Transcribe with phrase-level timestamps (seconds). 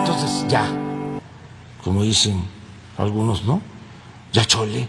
[0.00, 0.66] Entonces ya,
[1.82, 2.40] como dicen
[2.96, 3.60] algunos, ¿no?
[4.32, 4.86] Ya chole.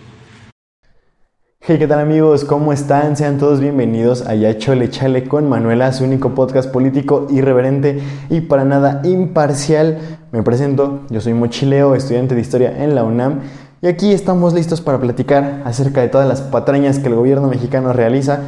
[1.62, 2.46] Hey, ¿qué tal amigos?
[2.46, 3.18] ¿Cómo están?
[3.18, 8.42] Sean todos bienvenidos a Ya Chole Chale con Manuela, su único podcast político irreverente y
[8.42, 10.20] para nada imparcial.
[10.32, 13.40] Me presento, yo soy Mochileo, estudiante de Historia en la UNAM
[13.82, 17.92] y aquí estamos listos para platicar acerca de todas las patrañas que el gobierno mexicano
[17.92, 18.42] realiza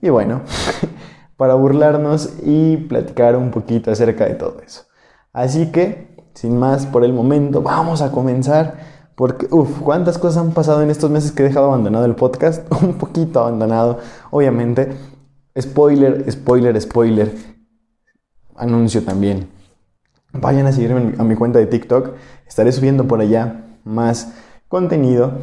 [0.00, 0.42] y bueno,
[1.36, 4.84] para burlarnos y platicar un poquito acerca de todo eso.
[5.32, 10.52] Así que, sin más por el momento, vamos a comenzar porque, uff, cuántas cosas han
[10.52, 12.66] pasado en estos meses que he dejado abandonado el podcast.
[12.82, 13.98] Un poquito abandonado,
[14.30, 14.92] obviamente.
[15.58, 17.32] Spoiler, spoiler, spoiler.
[18.56, 19.48] Anuncio también.
[20.32, 22.14] Vayan a seguirme a mi cuenta de TikTok.
[22.46, 24.32] Estaré subiendo por allá más
[24.68, 25.40] contenido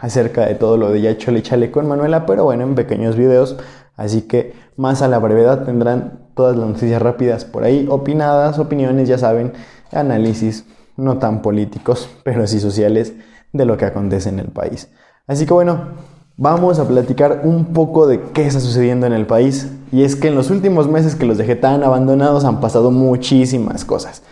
[0.00, 3.56] acerca de todo lo de ya chole chale con Manuela, pero bueno, en pequeños videos.
[3.98, 9.08] Así que más a la brevedad tendrán todas las noticias rápidas por ahí, opinadas, opiniones,
[9.08, 9.52] ya saben,
[9.92, 10.64] análisis,
[10.96, 13.12] no tan políticos, pero sí sociales,
[13.52, 14.88] de lo que acontece en el país.
[15.26, 15.88] Así que bueno,
[16.36, 19.68] vamos a platicar un poco de qué está sucediendo en el país.
[19.90, 23.84] Y es que en los últimos meses que los dejé tan abandonados han pasado muchísimas
[23.84, 24.22] cosas.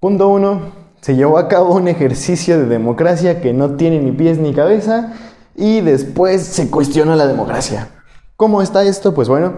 [0.00, 0.62] Punto uno,
[1.00, 5.12] se llevó a cabo un ejercicio de democracia que no tiene ni pies ni cabeza
[5.54, 7.93] y después se cuestiona la democracia.
[8.36, 9.14] ¿Cómo está esto?
[9.14, 9.54] Pues bueno,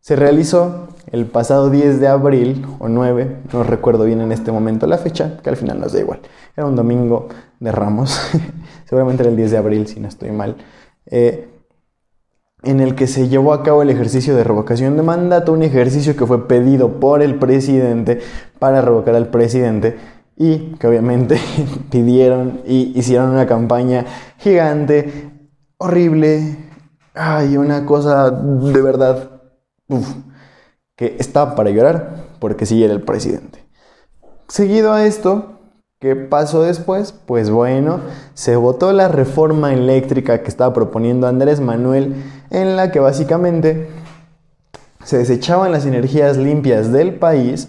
[0.00, 4.86] se realizó el pasado 10 de abril o 9, no recuerdo bien en este momento
[4.86, 6.20] la fecha, que al final nos da igual.
[6.56, 7.28] Era un domingo
[7.60, 8.18] de Ramos,
[8.86, 10.56] seguramente era el 10 de abril si no estoy mal,
[11.04, 11.48] eh,
[12.62, 16.16] en el que se llevó a cabo el ejercicio de revocación de mandato, un ejercicio
[16.16, 18.20] que fue pedido por el presidente
[18.58, 19.98] para revocar al presidente
[20.34, 21.38] y que obviamente
[21.90, 24.06] pidieron y hicieron una campaña
[24.38, 25.30] gigante,
[25.76, 26.67] horrible,
[27.18, 29.30] ay, una cosa de verdad,
[30.96, 33.66] que estaba para llorar porque sí era el presidente.
[34.46, 35.58] Seguido a esto,
[35.98, 37.12] ¿qué pasó después?
[37.12, 38.00] Pues bueno,
[38.34, 42.14] se votó la reforma eléctrica que estaba proponiendo Andrés Manuel,
[42.50, 43.90] en la que básicamente
[45.04, 47.68] se desechaban las energías limpias del país,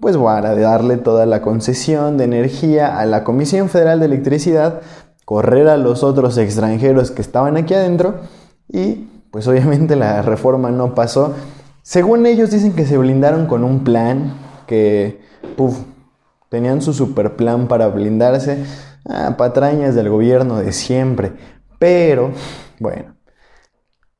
[0.00, 4.80] pues para darle toda la concesión de energía a la Comisión Federal de Electricidad,
[5.24, 8.14] correr a los otros extranjeros que estaban aquí adentro
[8.68, 11.34] y pues obviamente la reforma no pasó
[11.88, 14.34] según ellos dicen que se blindaron con un plan,
[14.66, 15.22] que
[16.50, 18.62] tenían su super plan para blindarse.
[19.06, 21.32] Ah, patrañas del gobierno de siempre.
[21.78, 22.32] Pero,
[22.78, 23.16] bueno,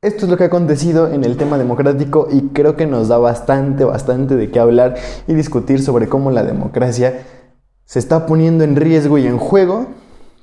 [0.00, 3.19] esto es lo que ha acontecido en el tema democrático y creo que nos da
[3.19, 4.94] bastante, bastante de qué hablar
[5.26, 7.22] y discutir sobre cómo la democracia
[7.84, 9.88] se está poniendo en riesgo y en juego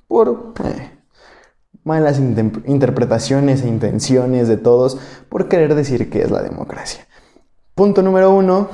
[0.08, 0.95] por eh,
[1.86, 4.98] malas interpretaciones e intenciones de todos
[5.30, 7.08] por querer decir que es la democracia.
[7.76, 8.70] Punto número uno.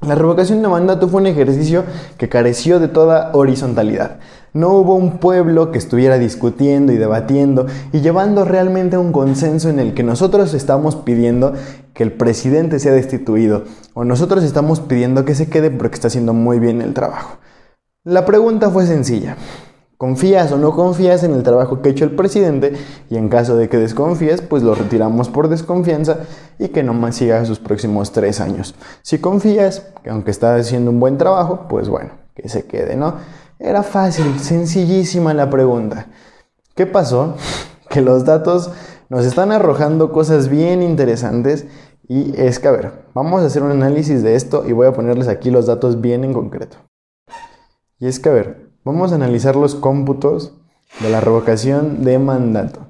[0.00, 1.84] La revocación de mandato fue un ejercicio
[2.16, 4.18] que careció de toda horizontalidad.
[4.54, 9.68] No hubo un pueblo que estuviera discutiendo y debatiendo y llevando realmente a un consenso
[9.68, 11.52] en el que nosotros estamos pidiendo
[11.94, 13.64] que el presidente sea destituido
[13.94, 17.38] o nosotros estamos pidiendo que se quede porque está haciendo muy bien el trabajo.
[18.02, 19.36] La pregunta fue sencilla.
[20.02, 22.72] ¿Confías o no confías en el trabajo que ha hecho el presidente?
[23.08, 26.16] Y en caso de que desconfíes, pues lo retiramos por desconfianza
[26.58, 28.74] y que no más siga sus próximos tres años.
[29.02, 33.14] Si confías, que aunque está haciendo un buen trabajo, pues bueno, que se quede, ¿no?
[33.60, 36.08] Era fácil, sencillísima la pregunta.
[36.74, 37.36] ¿Qué pasó?
[37.88, 38.72] Que los datos
[39.08, 41.66] nos están arrojando cosas bien interesantes
[42.08, 44.92] y es que, a ver, vamos a hacer un análisis de esto y voy a
[44.92, 46.78] ponerles aquí los datos bien en concreto.
[48.00, 50.54] Y es que, a ver, Vamos a analizar los cómputos
[51.00, 52.88] de la revocación de mandato.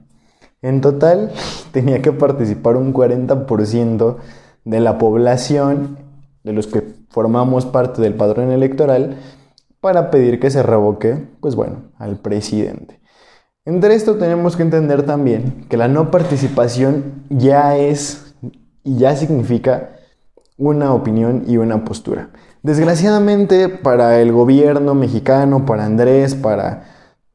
[0.62, 1.32] En total,
[1.72, 4.16] tenía que participar un 40%
[4.64, 5.98] de la población,
[6.44, 9.18] de los que formamos parte del padrón electoral,
[9.82, 13.00] para pedir que se revoque, pues bueno, al presidente.
[13.66, 18.34] Entre esto tenemos que entender también que la no participación ya es
[18.82, 19.90] y ya significa
[20.56, 22.30] una opinión y una postura.
[22.62, 26.84] Desgraciadamente para el gobierno mexicano, para Andrés, para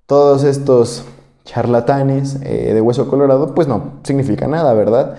[0.05, 1.03] todos estos
[1.43, 5.17] charlatanes eh, de hueso colorado, pues no significa nada, ¿verdad?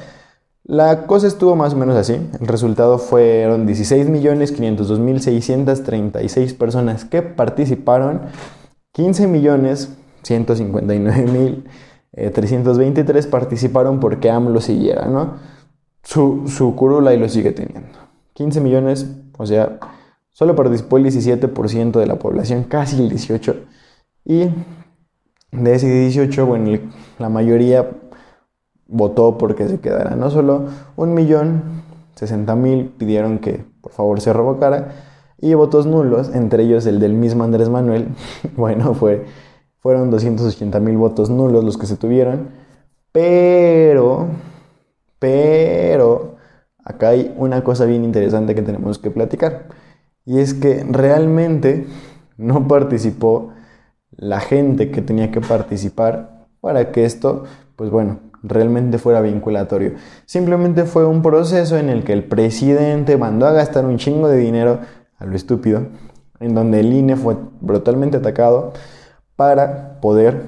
[0.65, 2.15] La cosa estuvo más o menos así.
[2.41, 8.23] El resultado fueron 16.502.636 personas que participaron,
[8.95, 11.65] 15.159.323
[12.15, 15.35] eh, participaron porque AMLO siguiera, ¿no?
[16.03, 17.99] Su, su curula y lo sigue teniendo.
[18.35, 19.07] 15 millones,
[19.37, 19.79] o sea,
[20.39, 23.57] Solo participó el 17% de la población, casi el 18%.
[24.25, 24.49] Y
[25.51, 26.79] de ese 18, bueno,
[27.19, 27.91] la mayoría
[28.87, 30.15] votó porque se quedara.
[30.15, 30.67] No solo
[32.15, 34.93] 60 mil pidieron que por favor se revocara
[35.41, 38.07] y votos nulos, entre ellos el del mismo Andrés Manuel,
[38.57, 39.27] bueno, fue,
[39.81, 42.51] fueron 280 mil votos nulos los que se tuvieron,
[43.11, 44.29] pero,
[45.19, 46.37] pero,
[46.85, 49.67] acá hay una cosa bien interesante que tenemos que platicar,
[50.29, 51.87] y es que realmente
[52.37, 53.55] no participó
[54.11, 57.45] la gente que tenía que participar para que esto,
[57.77, 59.95] pues bueno, realmente fuera vinculatorio.
[60.27, 64.37] Simplemente fue un proceso en el que el presidente mandó a gastar un chingo de
[64.37, 64.81] dinero
[65.17, 65.87] a lo estúpido,
[66.41, 68.75] en donde el INE fue brutalmente atacado
[69.35, 70.43] para poder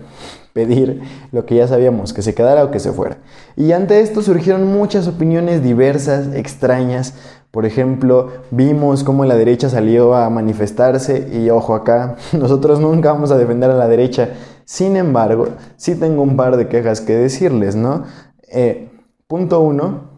[0.53, 1.01] pedir
[1.33, 3.17] lo que ya sabíamos, que se quedara o que se fuera.
[3.57, 7.15] Y ante esto surgieron muchas opiniones diversas, extrañas.
[7.51, 13.31] Por ejemplo, vimos cómo la derecha salió a manifestarse y ojo acá, nosotros nunca vamos
[13.33, 14.31] a defender a la derecha.
[14.65, 18.05] Sin embargo, sí tengo un par de quejas que decirles, ¿no?
[18.53, 18.91] Eh,
[19.27, 20.11] punto uno,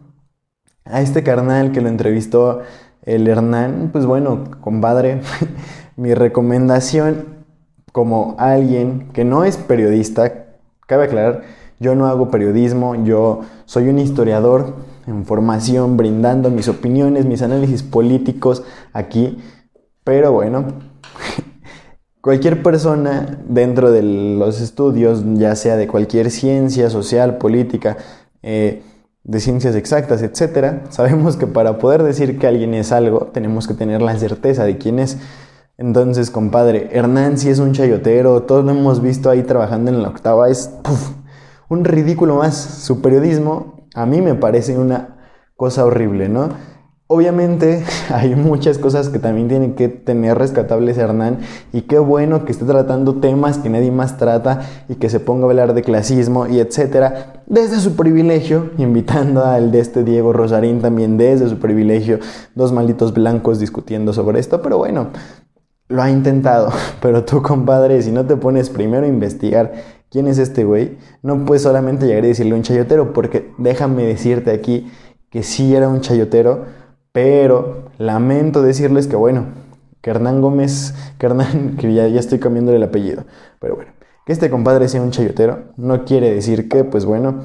[0.85, 2.61] a este carnal que lo entrevistó
[3.03, 5.21] el Hernán, pues bueno, compadre,
[5.95, 7.43] mi recomendación
[7.91, 10.45] como alguien que no es periodista,
[10.87, 11.43] cabe aclarar,
[11.79, 14.75] yo no hago periodismo, yo soy un historiador
[15.07, 18.63] en formación, brindando mis opiniones, mis análisis políticos
[18.93, 19.37] aquí,
[20.03, 20.65] pero bueno,
[22.21, 27.97] cualquier persona dentro de los estudios, ya sea de cualquier ciencia social, política,
[28.41, 28.83] eh,
[29.23, 33.73] de ciencias exactas, etcétera, sabemos que para poder decir que alguien es algo, tenemos que
[33.73, 35.17] tener la certeza de quién es.
[35.77, 40.09] Entonces, compadre, Hernán sí es un chayotero, todos lo hemos visto ahí trabajando en la
[40.09, 40.71] octava, es
[41.67, 42.55] un ridículo más.
[42.55, 45.17] Su periodismo a mí me parece una
[45.55, 46.49] cosa horrible, ¿no?
[47.07, 51.39] Obviamente hay muchas cosas que también tienen que tener rescatables Hernán
[51.71, 55.45] y qué bueno que esté tratando temas que nadie más trata y que se ponga
[55.45, 60.81] a hablar de clasismo y etcétera desde su privilegio, invitando al de este Diego Rosarín
[60.81, 62.19] también desde su privilegio,
[62.55, 65.09] dos malditos blancos discutiendo sobre esto, pero bueno,
[65.89, 69.73] lo ha intentado, pero tú compadre, si no te pones primero a investigar
[70.13, 74.51] quién es este güey, no puedes solamente llegar y decirle un chayotero, porque déjame decirte
[74.51, 74.91] aquí
[75.31, 76.65] que sí era un chayotero,
[77.11, 79.45] pero lamento decirles que, bueno,
[80.01, 83.25] que Hernán Gómez, que Hernán, que ya, ya estoy cambiándole el apellido,
[83.59, 83.91] pero bueno,
[84.23, 87.41] que este compadre sea un chayotero no quiere decir que, pues bueno,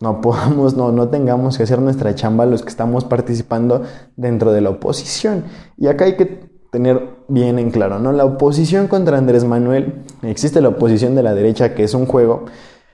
[0.00, 3.82] no podamos, no, no tengamos que hacer nuestra chamba los que estamos participando
[4.16, 5.44] dentro de la oposición.
[5.76, 8.12] Y acá hay que tener bien en claro, ¿no?
[8.12, 12.46] La oposición contra Andrés Manuel, existe la oposición de la derecha que es un juego,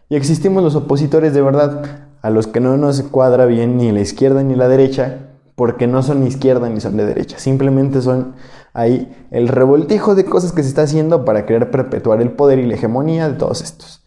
[0.09, 4.01] y existimos los opositores de verdad, a los que no nos cuadra bien ni la
[4.01, 8.35] izquierda ni la derecha, porque no son izquierda ni son de derecha, simplemente son
[8.73, 12.67] ahí el revoltijo de cosas que se está haciendo para querer perpetuar el poder y
[12.67, 14.05] la hegemonía de todos estos.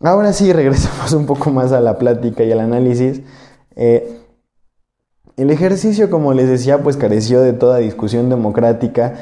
[0.00, 3.22] Ahora sí, regresamos un poco más a la plática y al análisis.
[3.76, 4.21] Eh,
[5.36, 9.14] el ejercicio, como les decía, pues careció de toda discusión democrática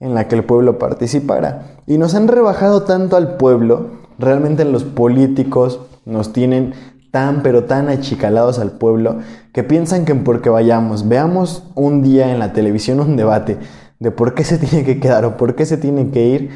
[0.00, 1.76] en la que el pueblo participara.
[1.86, 6.74] Y nos han rebajado tanto al pueblo, realmente los políticos nos tienen
[7.12, 9.18] tan pero tan achicalados al pueblo
[9.52, 13.58] que piensan que porque vayamos, veamos un día en la televisión un debate
[14.00, 16.50] de por qué se tiene que quedar o por qué se tiene que ir,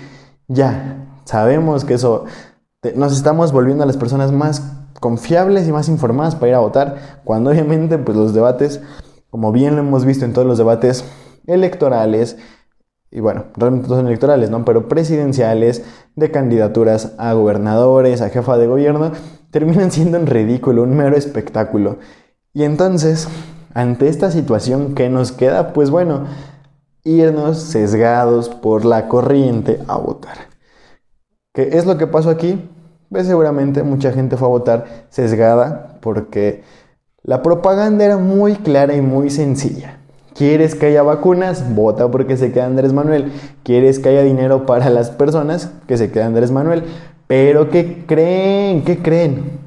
[0.49, 2.25] ya, sabemos que eso
[2.95, 4.63] nos estamos volviendo a las personas más
[5.01, 8.81] confiables y más informadas para ir a votar, cuando obviamente pues los debates,
[9.31, 11.05] como bien lo hemos visto en todos los debates
[11.47, 12.37] electorales,
[13.11, 14.65] y bueno, realmente no son electorales, ¿no?
[14.65, 15.85] Pero presidenciales,
[16.17, 19.13] de candidaturas a gobernadores, a jefa de gobierno,
[19.51, 21.99] terminan siendo un ridículo, un mero espectáculo.
[22.53, 23.29] Y entonces,
[23.75, 25.73] ante esta situación, ¿qué nos queda?
[25.73, 26.25] Pues bueno,
[27.05, 30.37] irnos sesgados por la corriente a votar.
[31.55, 32.69] ¿Qué es lo que pasó aquí?
[33.11, 36.63] Pues seguramente mucha gente fue a votar sesgada porque
[37.23, 39.99] la propaganda era muy clara y muy sencilla.
[40.35, 41.75] ¿Quieres que haya vacunas?
[41.75, 43.33] Vota porque se queda Andrés Manuel.
[43.63, 45.71] ¿Quieres que haya dinero para las personas?
[45.87, 46.85] Que se queda Andrés Manuel.
[47.27, 48.85] Pero ¿qué creen?
[48.85, 49.59] ¿Qué creen?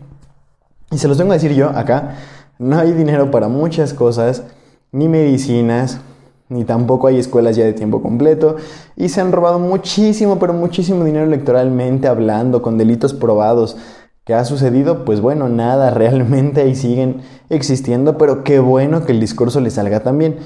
[0.91, 2.15] Y se los tengo a decir yo acá.
[2.59, 4.43] No hay dinero para muchas cosas,
[4.91, 6.01] ni medicinas,
[6.49, 8.57] ni tampoco hay escuelas ya de tiempo completo.
[8.95, 13.77] Y se han robado muchísimo, pero muchísimo dinero electoralmente hablando, con delitos probados.
[14.25, 15.05] ¿Qué ha sucedido?
[15.05, 20.01] Pues bueno, nada, realmente ahí siguen existiendo, pero qué bueno que el discurso les salga
[20.01, 20.37] también.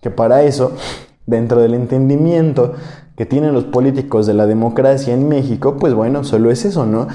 [0.00, 0.72] Que para eso,
[1.26, 2.74] dentro del entendimiento
[3.16, 7.08] que tienen los políticos de la democracia en México, pues bueno, solo es eso, ¿no?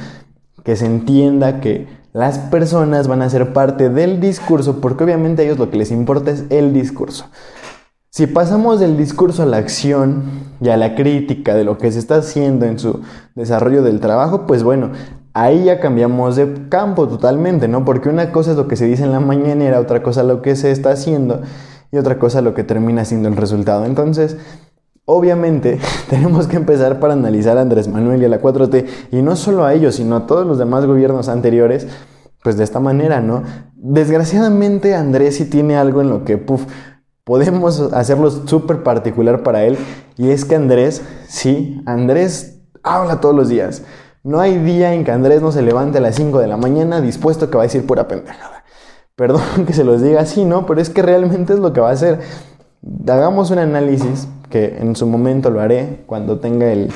[0.63, 5.45] Que se entienda que las personas van a ser parte del discurso, porque obviamente a
[5.45, 7.25] ellos lo que les importa es el discurso.
[8.13, 10.23] Si pasamos del discurso a la acción
[10.59, 12.99] y a la crítica de lo que se está haciendo en su
[13.35, 14.89] desarrollo del trabajo, pues bueno,
[15.31, 17.85] ahí ya cambiamos de campo totalmente, ¿no?
[17.85, 20.57] Porque una cosa es lo que se dice en la mañanera, otra cosa lo que
[20.57, 21.39] se está haciendo
[21.89, 23.85] y otra cosa lo que termina siendo el resultado.
[23.85, 24.35] Entonces,
[25.05, 29.37] obviamente, tenemos que empezar para analizar a Andrés Manuel y a la 4T, y no
[29.37, 31.87] solo a ellos, sino a todos los demás gobiernos anteriores,
[32.43, 33.43] pues de esta manera, ¿no?
[33.77, 36.65] Desgraciadamente, Andrés sí tiene algo en lo que, puff,
[37.23, 39.77] podemos hacerlo súper particular para él,
[40.17, 43.83] y es que Andrés, sí, Andrés habla todos los días.
[44.23, 47.01] No hay día en que Andrés no se levante a las 5 de la mañana
[47.01, 48.63] dispuesto que va a decir pura pendejada.
[49.15, 50.65] Perdón que se los diga así, ¿no?
[50.65, 52.19] Pero es que realmente es lo que va a hacer.
[53.07, 56.91] Hagamos un análisis, que en su momento lo haré, cuando tenga el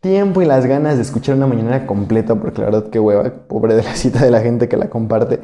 [0.00, 3.74] tiempo y las ganas de escuchar una mañana completa, porque la verdad que hueva, pobre
[3.74, 5.40] de la cita de la gente que la comparte.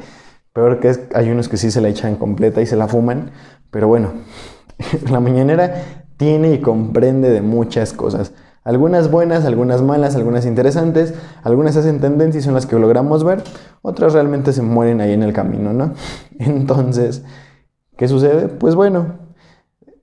[0.55, 3.31] Peor que es, hay unos que sí se la echan completa y se la fuman.
[3.71, 4.13] Pero bueno,
[5.11, 5.83] la mañanera
[6.15, 8.31] tiene y comprende de muchas cosas.
[8.63, 13.43] Algunas buenas, algunas malas, algunas interesantes, algunas hacen tendencia y son las que logramos ver,
[13.81, 15.93] otras realmente se mueren ahí en el camino, ¿no?
[16.39, 17.23] Entonces,
[17.97, 18.47] ¿qué sucede?
[18.47, 19.19] Pues bueno,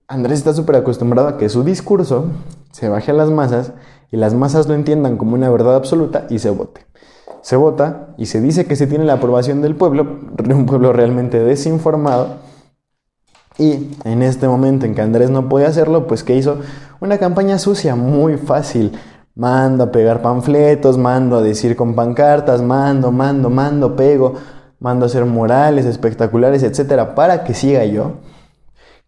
[0.06, 2.26] Andrés está súper acostumbrado a que su discurso
[2.72, 3.72] se baje a las masas
[4.10, 6.82] y las masas lo entiendan como una verdad absoluta y se vote.
[7.42, 11.38] Se vota y se dice que se tiene la aprobación del pueblo, un pueblo realmente
[11.38, 12.36] desinformado,
[13.58, 16.58] y en este momento en que Andrés no podía hacerlo, pues ¿qué hizo?
[17.00, 18.92] Una campaña sucia, muy fácil.
[19.34, 24.34] Mando a pegar panfletos, mando a decir con pancartas, mando, mando, mando, pego,
[24.78, 28.16] mando a hacer murales espectaculares, etcétera, para que siga yo.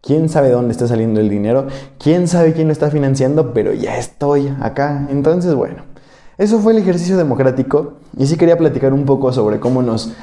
[0.01, 1.65] ¿Quién sabe dónde está saliendo el dinero?
[1.97, 3.53] ¿Quién sabe quién lo está financiando?
[3.53, 5.07] Pero ya estoy acá.
[5.09, 5.83] Entonces, bueno,
[6.37, 10.15] eso fue el ejercicio democrático y sí quería platicar un poco sobre cómo nos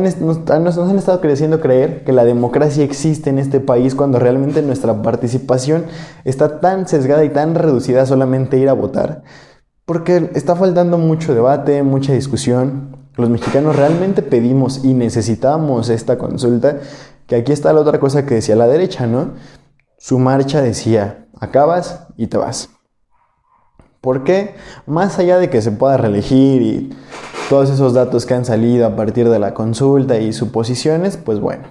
[0.00, 5.02] nos, han estado creciendo creer que la democracia existe en este país cuando realmente nuestra
[5.02, 5.84] participación
[6.24, 9.22] está tan sesgada y tan reducida solamente ir a votar.
[9.84, 12.96] Porque está faltando mucho debate, mucha discusión.
[13.16, 16.78] Los mexicanos realmente pedimos y necesitamos esta consulta,
[17.28, 19.34] que aquí está la otra cosa que decía la derecha, ¿no?
[19.98, 22.73] Su marcha decía, acabas y te vas.
[24.04, 24.54] ¿Por qué?
[24.86, 26.90] Más allá de que se pueda reelegir y
[27.48, 31.62] todos esos datos que han salido a partir de la consulta y suposiciones, pues bueno.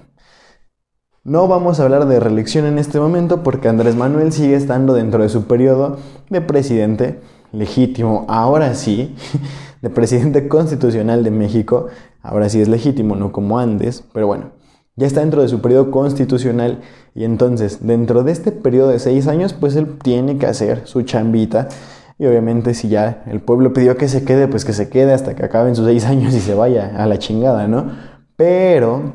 [1.24, 5.22] No vamos a hablar de reelección en este momento porque Andrés Manuel sigue estando dentro
[5.22, 6.00] de su periodo
[6.32, 7.22] de presidente
[7.52, 9.16] legítimo, ahora sí,
[9.84, 11.86] de presidente constitucional de México,
[12.24, 14.54] ahora sí es legítimo, no como antes, pero bueno,
[14.96, 16.82] ya está dentro de su periodo constitucional
[17.14, 21.04] y entonces dentro de este periodo de seis años, pues él tiene que hacer su
[21.04, 21.70] chambita
[22.18, 25.36] y obviamente si ya el pueblo pidió que se quede, pues que se quede hasta
[25.36, 27.92] que acaben sus seis años y se vaya a la chingada, ¿no?
[28.36, 29.14] Pero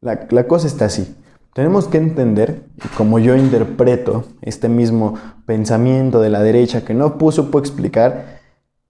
[0.00, 1.16] la, la cosa está así.
[1.54, 2.64] Tenemos que entender,
[2.96, 5.14] como yo interpreto este mismo
[5.46, 8.40] pensamiento de la derecha que no puso por explicar,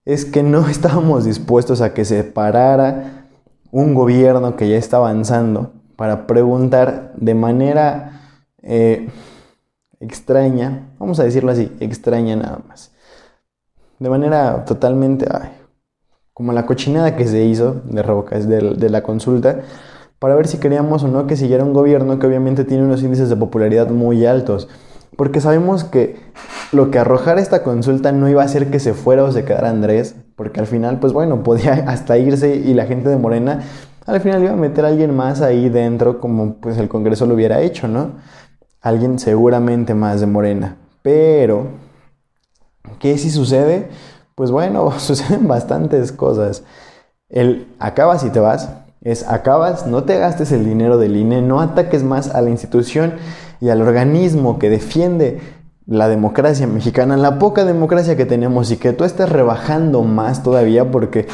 [0.04, 3.28] es que no estábamos dispuestos a que se parara
[3.70, 8.20] un gobierno que ya está avanzando para preguntar de manera
[8.62, 9.08] eh,
[10.00, 12.95] extraña, vamos a decirlo así, extraña nada más
[13.98, 15.26] de manera totalmente
[16.32, 19.60] como la cochinada que se hizo de, de la consulta
[20.18, 23.28] para ver si queríamos o no que siguiera un gobierno que obviamente tiene unos índices
[23.28, 24.68] de popularidad muy altos.
[25.16, 26.16] Porque sabemos que
[26.72, 29.70] lo que arrojara esta consulta no iba a hacer que se fuera o se quedara
[29.70, 33.60] Andrés, porque al final, pues bueno, podía hasta irse y la gente de Morena
[34.06, 37.34] al final iba a meter a alguien más ahí dentro como pues el Congreso lo
[37.34, 38.12] hubiera hecho, ¿no?
[38.80, 40.76] Alguien seguramente más de Morena.
[41.02, 41.66] Pero
[42.98, 43.88] ¿Qué si sucede?
[44.34, 46.62] Pues bueno, suceden bastantes cosas.
[47.28, 48.68] El acabas y te vas
[49.06, 53.14] es acabas, no te gastes el dinero del INE, no ataques más a la institución
[53.60, 55.38] y al organismo que defiende
[55.86, 60.90] la democracia mexicana, la poca democracia que tenemos y que tú estés rebajando más todavía
[60.90, 61.28] porque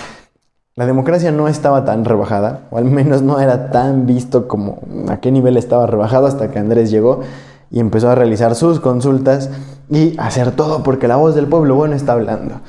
[0.74, 5.16] la democracia no estaba tan rebajada, o al menos no era tan visto como a
[5.18, 7.20] qué nivel estaba rebajado hasta que Andrés llegó
[7.72, 9.50] y empezó a realizar sus consultas
[9.90, 12.60] y hacer todo porque la voz del pueblo bueno está hablando.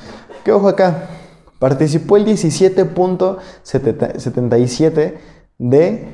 [0.44, 1.10] ¿Qué ojo acá?
[1.58, 5.14] Participó el 17.77
[5.58, 6.08] de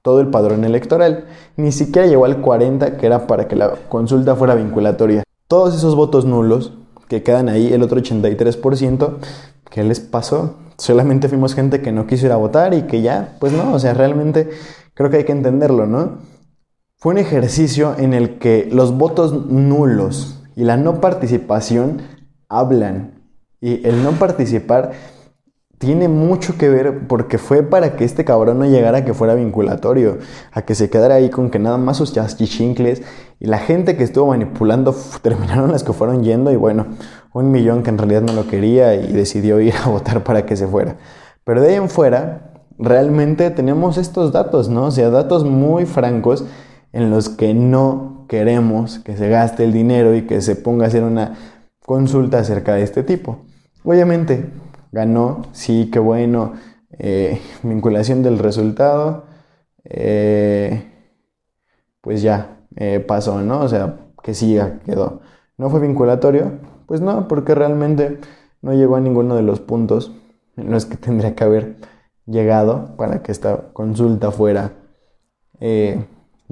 [0.00, 1.26] todo el padrón electoral.
[1.56, 5.24] Ni siquiera llegó al 40 que era para que la consulta fuera vinculatoria.
[5.46, 6.72] Todos esos votos nulos
[7.08, 9.16] que quedan ahí, el otro 83%,
[9.70, 10.54] ¿qué les pasó?
[10.78, 13.78] Solamente fuimos gente que no quiso ir a votar y que ya, pues no, o
[13.78, 14.48] sea, realmente
[14.94, 16.31] creo que hay que entenderlo, ¿no?
[17.02, 22.00] Fue un ejercicio en el que los votos nulos y la no participación
[22.48, 23.24] hablan.
[23.60, 24.92] Y el no participar
[25.78, 29.34] tiene mucho que ver porque fue para que este cabrón no llegara a que fuera
[29.34, 30.18] vinculatorio,
[30.52, 33.02] a que se quedara ahí con que nada más sus chichincles
[33.40, 36.86] y la gente que estuvo manipulando terminaron las que fueron yendo y bueno,
[37.32, 40.54] un millón que en realidad no lo quería y decidió ir a votar para que
[40.56, 40.98] se fuera.
[41.42, 44.84] Pero de ahí en fuera, realmente tenemos estos datos, ¿no?
[44.84, 46.44] O sea, datos muy francos
[46.92, 50.88] en los que no queremos que se gaste el dinero y que se ponga a
[50.88, 51.36] hacer una
[51.84, 53.44] consulta acerca de este tipo.
[53.84, 54.50] Obviamente,
[54.92, 56.54] ganó, sí, qué bueno,
[56.98, 59.24] eh, vinculación del resultado,
[59.84, 60.90] eh,
[62.00, 63.60] pues ya eh, pasó, ¿no?
[63.60, 65.20] O sea, que siga, quedó.
[65.58, 66.52] ¿No fue vinculatorio?
[66.86, 68.18] Pues no, porque realmente
[68.60, 70.12] no llegó a ninguno de los puntos
[70.56, 71.76] en los que tendría que haber
[72.26, 74.72] llegado para que esta consulta fuera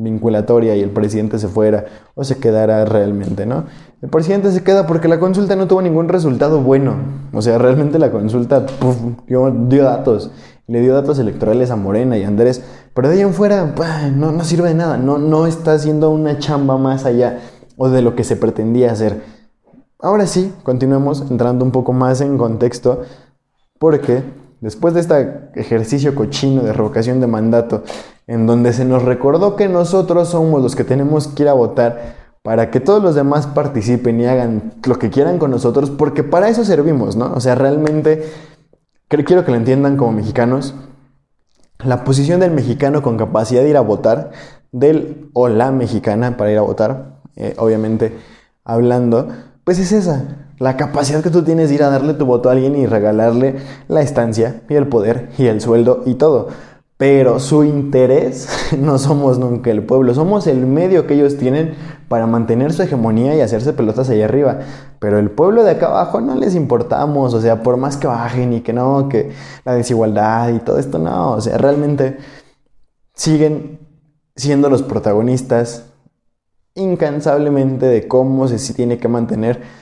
[0.02, 3.64] vinculatoria y el presidente se fuera o se quedara realmente, ¿no?
[4.02, 6.94] El presidente se queda porque la consulta no tuvo ningún resultado bueno.
[7.32, 8.64] O sea, realmente la consulta
[9.26, 10.30] dio, datos.
[10.66, 12.62] Le dio datos electorales a Morena y a Andrés.
[12.94, 13.74] Pero de ahí en fuera,
[14.14, 14.96] no, no sirve de nada.
[14.96, 17.40] No, no está haciendo una chamba más allá
[17.76, 19.22] o de lo que se pretendía hacer.
[19.98, 23.02] Ahora sí, continuemos entrando un poco más en contexto.
[23.78, 24.22] Porque
[24.60, 27.82] después de este ejercicio cochino de revocación de mandato,
[28.26, 32.14] en donde se nos recordó que nosotros somos los que tenemos que ir a votar
[32.42, 36.48] para que todos los demás participen y hagan lo que quieran con nosotros, porque para
[36.48, 37.32] eso servimos, ¿no?
[37.34, 38.24] O sea, realmente
[39.08, 40.74] quiero que lo entiendan como mexicanos.
[41.84, 44.30] La posición del mexicano con capacidad de ir a votar,
[44.72, 48.16] del o la mexicana para ir a votar, eh, obviamente
[48.64, 49.28] hablando,
[49.64, 52.52] pues es esa, la capacidad que tú tienes de ir a darle tu voto a
[52.52, 53.56] alguien y regalarle
[53.88, 56.48] la estancia y el poder y el sueldo y todo.
[56.98, 58.46] Pero su interés
[58.78, 61.74] no somos nunca el pueblo, somos el medio que ellos tienen
[62.08, 64.58] para mantener su hegemonía y hacerse pelotas allá arriba.
[64.98, 68.52] Pero el pueblo de acá abajo no les importamos, o sea, por más que bajen
[68.52, 69.32] y que no, que
[69.64, 72.18] la desigualdad y todo esto, no, o sea, realmente
[73.14, 73.78] siguen
[74.36, 75.86] siendo los protagonistas
[76.74, 79.79] incansablemente de cómo se tiene que mantener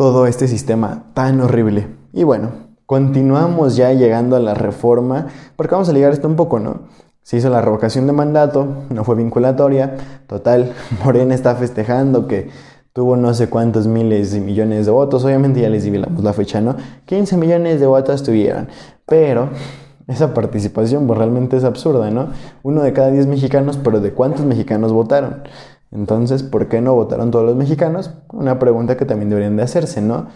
[0.00, 1.88] todo este sistema tan horrible.
[2.14, 2.52] Y bueno,
[2.86, 5.26] continuamos ya llegando a la reforma,
[5.56, 6.84] porque vamos a ligar esto un poco, ¿no?
[7.20, 10.72] Se hizo la revocación de mandato, no fue vinculatoria, total,
[11.04, 12.48] Morena está festejando que
[12.94, 16.62] tuvo no sé cuántos miles y millones de votos, obviamente ya les dividimos la fecha,
[16.62, 16.76] ¿no?
[17.04, 18.68] 15 millones de votos tuvieron,
[19.04, 19.50] pero
[20.08, 22.28] esa participación pues realmente es absurda, ¿no?
[22.62, 25.42] Uno de cada 10 mexicanos, pero ¿de cuántos mexicanos votaron?
[25.92, 28.12] Entonces, ¿por qué no votaron todos los mexicanos?
[28.32, 30.28] Una pregunta que también deberían de hacerse, ¿no?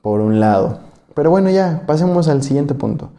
[0.00, 0.80] Por un lado.
[1.14, 3.10] Pero bueno, ya, pasemos al siguiente punto.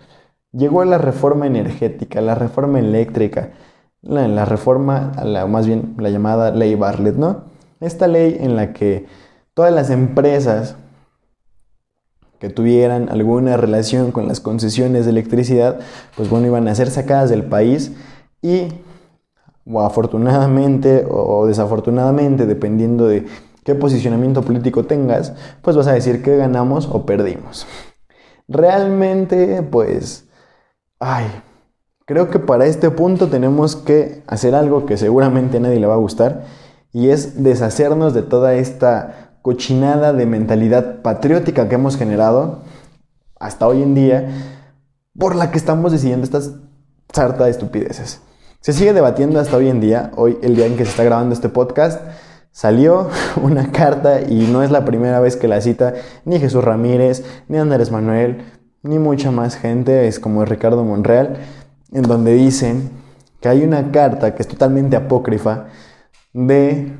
[0.51, 3.51] Llegó la reforma energética, la reforma eléctrica,
[4.01, 7.43] la, reforma, la, más bien la llamada ley Bartlett, ¿no?
[7.79, 9.05] Esta ley en la que
[9.53, 10.75] todas las empresas
[12.39, 15.79] que tuvieran alguna relación con las concesiones de electricidad,
[16.15, 17.91] pues bueno, iban a ser sacadas del país
[18.41, 18.67] y,
[19.69, 23.25] o afortunadamente o desafortunadamente, dependiendo de
[23.63, 27.67] qué posicionamiento político tengas, pues vas a decir que ganamos o perdimos.
[28.47, 30.25] Realmente, pues,
[30.99, 31.25] ay,
[32.05, 35.95] creo que para este punto tenemos que hacer algo que seguramente a nadie le va
[35.95, 36.45] a gustar
[36.93, 42.63] y es deshacernos de toda esta cochinada de mentalidad patriótica que hemos generado
[43.39, 44.29] hasta hoy en día
[45.17, 46.53] por la que estamos decidiendo estas
[47.13, 48.21] sarta de estupideces.
[48.59, 51.33] Se sigue debatiendo hasta hoy en día, hoy el día en que se está grabando
[51.33, 52.01] este podcast,
[52.57, 53.09] Salió
[53.43, 55.93] una carta y no es la primera vez que la cita
[56.25, 58.45] ni Jesús Ramírez, ni Andrés Manuel,
[58.81, 61.37] ni mucha más gente, es como Ricardo Monreal,
[61.91, 62.89] en donde dicen
[63.41, 65.67] que hay una carta que es totalmente apócrifa
[66.33, 66.93] de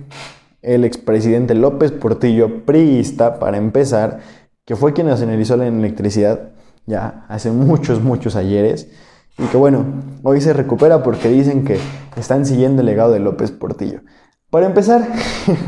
[0.61, 4.19] el expresidente López Portillo, priista, para empezar,
[4.63, 6.51] que fue quien nacionalizó la electricidad
[6.85, 8.91] ya hace muchos, muchos ayeres,
[9.37, 9.85] y que bueno,
[10.23, 11.79] hoy se recupera porque dicen que
[12.15, 14.01] están siguiendo el legado de López Portillo.
[14.49, 15.07] Para empezar,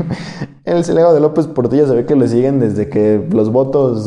[0.64, 4.06] el legado de López Portillo se ve que lo siguen desde que los votos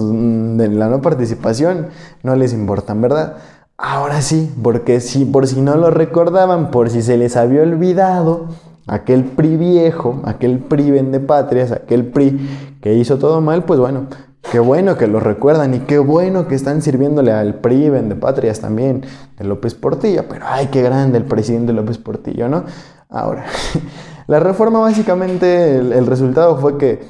[0.57, 1.87] de la no participación
[2.23, 3.37] no les importan, ¿verdad?
[3.77, 8.47] Ahora sí, porque si por si no lo recordaban, por si se les había olvidado,
[8.87, 14.07] aquel PRI viejo, aquel PRI vende patrias, aquel PRI que hizo todo mal, pues bueno,
[14.53, 18.59] qué bueno que lo recuerdan y qué bueno que están sirviéndole al PRI vende patrias
[18.59, 19.03] también
[19.35, 22.63] de López Portillo, pero ay, qué grande el presidente López Portillo, ¿no?
[23.09, 23.45] Ahora,
[24.27, 27.01] la reforma básicamente, el, resultado fue que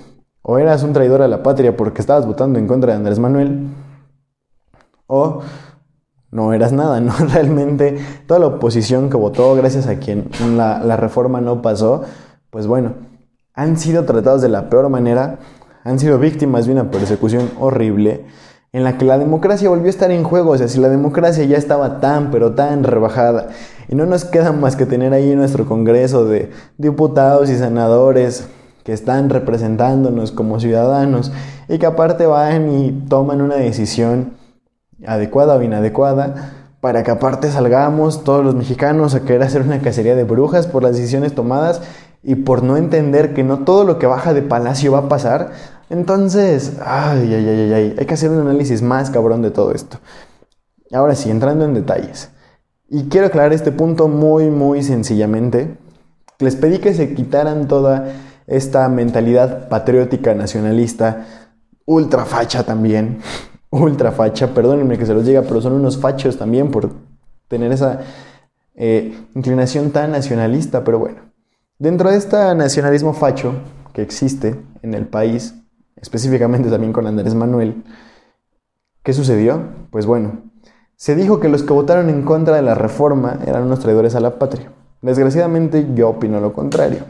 [0.41, 3.67] o eras un traidor a la patria porque estabas votando en contra de Andrés Manuel,
[5.07, 5.41] o
[6.31, 7.11] no eras nada, ¿no?
[7.33, 12.03] Realmente toda la oposición que votó gracias a quien la reforma no pasó,
[12.49, 12.93] pues bueno,
[13.53, 15.39] han sido tratados de la peor manera,
[15.83, 18.25] han sido víctimas de una persecución horrible
[18.71, 21.43] en la que la democracia volvió a estar en juego, o sea, si la democracia
[21.45, 23.49] ya estaba tan, pero tan rebajada,
[23.87, 28.47] y no nos queda más que tener ahí nuestro Congreso de diputados y senadores
[28.83, 31.31] que están representándonos como ciudadanos
[31.69, 34.33] y que aparte van y toman una decisión
[35.05, 40.15] adecuada o inadecuada, para que aparte salgamos todos los mexicanos a querer hacer una cacería
[40.15, 41.81] de brujas por las decisiones tomadas
[42.23, 45.51] y por no entender que no todo lo que baja de palacio va a pasar.
[45.89, 49.99] Entonces, ay, ay, ay, ay, hay que hacer un análisis más cabrón de todo esto.
[50.91, 52.29] Ahora sí, entrando en detalles.
[52.89, 55.77] Y quiero aclarar este punto muy, muy sencillamente.
[56.39, 58.13] Les pedí que se quitaran toda
[58.47, 61.25] esta mentalidad patriótica, nacionalista,
[61.85, 63.19] ultra facha también,
[63.69, 66.91] ultra facha, perdónenme que se los diga, pero son unos fachos también por
[67.47, 68.01] tener esa
[68.75, 71.32] eh, inclinación tan nacionalista, pero bueno.
[71.79, 73.55] Dentro de este nacionalismo facho
[73.93, 75.55] que existe en el país,
[75.95, 77.83] específicamente también con Andrés Manuel,
[79.03, 79.61] ¿qué sucedió?
[79.89, 80.43] Pues bueno,
[80.95, 84.19] se dijo que los que votaron en contra de la reforma eran unos traidores a
[84.19, 84.71] la patria.
[85.01, 87.05] Desgraciadamente yo opino lo contrario.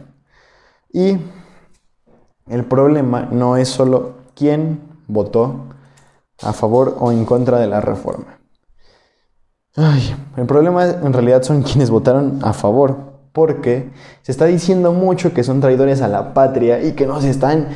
[0.92, 1.18] Y
[2.48, 5.68] el problema no es solo quién votó
[6.42, 8.40] a favor o en contra de la reforma.
[9.76, 13.90] el problema en realidad son quienes votaron a favor, porque
[14.22, 17.68] se está diciendo mucho que son traidores a la patria y que nos están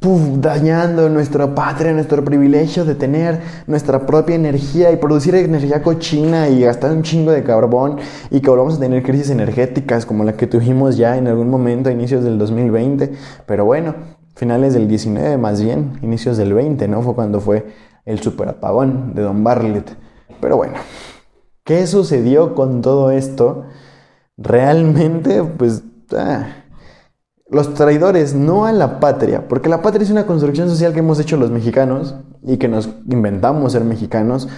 [0.00, 6.60] dañando nuestra patria, nuestro privilegio de tener nuestra propia energía y producir energía cochina y
[6.60, 7.96] gastar un chingo de carbón
[8.30, 11.88] y que volvamos a tener crisis energéticas como la que tuvimos ya en algún momento
[11.88, 13.12] a inicios del 2020.
[13.46, 13.94] Pero bueno,
[14.36, 17.02] finales del 19 más bien, inicios del 20, ¿no?
[17.02, 17.66] Fue cuando fue
[18.04, 19.96] el superapagón de Don Bartlett.
[20.40, 20.74] Pero bueno,
[21.64, 23.64] ¿qué sucedió con todo esto?
[24.38, 25.82] Realmente, pues...
[26.16, 26.46] Ah,
[27.50, 31.18] los traidores, no a la patria, porque la patria es una construcción social que hemos
[31.18, 34.48] hecho los mexicanos y que nos inventamos ser mexicanos,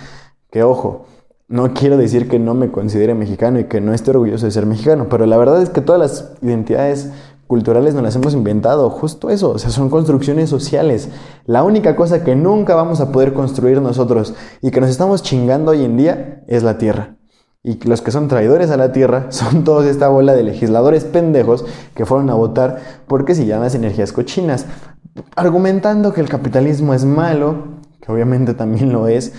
[0.51, 1.07] que ojo,
[1.47, 4.67] no quiero decir que no me considere mexicano y que no esté orgulloso de ser
[4.67, 7.13] mexicano, pero la verdad es que todas las identidades
[7.47, 11.11] culturales nos las hemos inventado, justo eso, o sea, son construcciones sociales.
[11.47, 15.73] La única cosa que nunca vamos a poder construir nosotros y que nos estamos chingando
[15.73, 17.20] hoy en día es la tierra.
[17.63, 21.67] Y los que son traidores a la tierra son todos esta bola de legisladores pendejos
[21.95, 24.67] que fueron a votar porque se llaman las energías cochinas,
[25.37, 29.35] argumentando que el capitalismo es malo, que obviamente también lo es,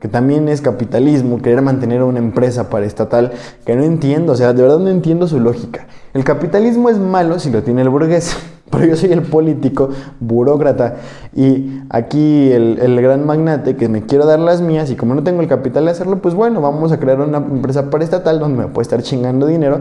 [0.00, 3.32] que también es capitalismo, querer mantener una empresa paraestatal,
[3.66, 5.86] que no entiendo, o sea, de verdad no entiendo su lógica.
[6.14, 8.34] El capitalismo es malo si lo tiene el burgués.
[8.70, 10.96] Pero yo soy el político, burócrata,
[11.34, 15.40] y aquí el, gran magnate que me quiero dar las mías y como no tengo
[15.40, 18.82] el capital de hacerlo, pues bueno, vamos a crear una empresa paraestatal donde me puede
[18.82, 19.80] estar chingando dinero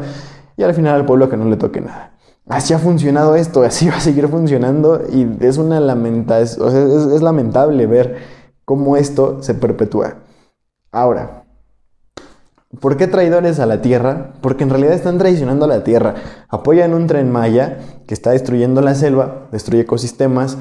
[0.58, 2.14] y al final al pueblo que no le toque nada.
[2.48, 7.86] Así ha funcionado esto, así va a seguir funcionando y es una lamenta, es lamentable
[7.86, 8.18] ver
[8.66, 10.16] cómo esto se perpetúa.
[10.92, 11.39] Ahora,
[12.80, 14.34] ¿Por qué traidores a la tierra?
[14.42, 16.14] Porque en realidad están traicionando a la tierra.
[16.50, 20.60] Apoyan un tren Maya que está destruyendo la selva, destruye ecosistemas,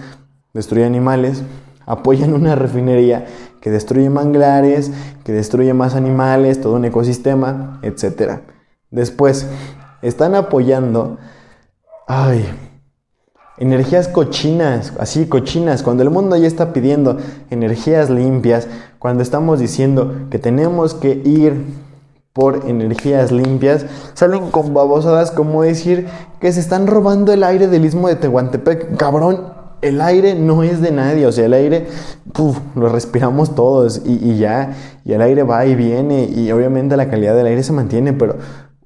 [0.54, 1.42] destruye animales.
[1.84, 3.26] Apoyan una refinería
[3.60, 4.90] que destruye manglares,
[5.22, 8.40] que destruye más animales, todo un ecosistema, etc.
[8.90, 9.46] Después,
[10.00, 11.18] están apoyando...
[12.06, 12.48] Ay,
[13.58, 17.18] energías cochinas, así cochinas, cuando el mundo ya está pidiendo
[17.50, 18.66] energías limpias,
[18.98, 21.87] cuando estamos diciendo que tenemos que ir
[22.38, 26.06] por energías limpias, salen con babosadas como decir
[26.38, 28.96] que se están robando el aire del istmo de Tehuantepec.
[28.96, 31.88] Cabrón, el aire no es de nadie, o sea, el aire
[32.76, 37.10] lo respiramos todos y, y, ya, y el aire va y viene y obviamente la
[37.10, 38.36] calidad del aire se mantiene, pero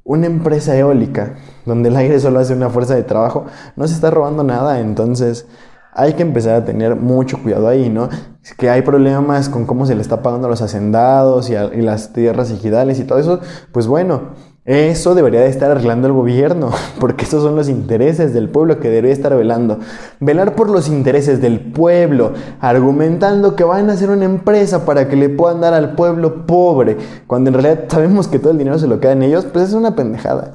[0.02, 1.34] una empresa eólica
[1.66, 3.44] donde el aire solo hace una fuerza de trabajo
[3.76, 5.46] no se está robando nada, entonces
[5.92, 8.08] hay que empezar a tener mucho cuidado ahí, ¿no?
[8.57, 12.50] Que hay problemas con cómo se le está pagando a los hacendados y, las tierras
[12.50, 14.31] ejidales y todo eso, pues bueno,
[14.64, 18.88] eso debería de estar arreglando el gobierno, porque esos son los intereses del pueblo que
[18.88, 19.78] debería estar velando.
[20.18, 25.14] Velar por los intereses del pueblo, argumentando que van a hacer una empresa para que
[25.14, 26.96] le puedan dar al pueblo pobre,
[27.28, 29.74] cuando en realidad sabemos que todo el dinero se lo queda en ellos, pues es
[29.74, 30.55] una pendejada.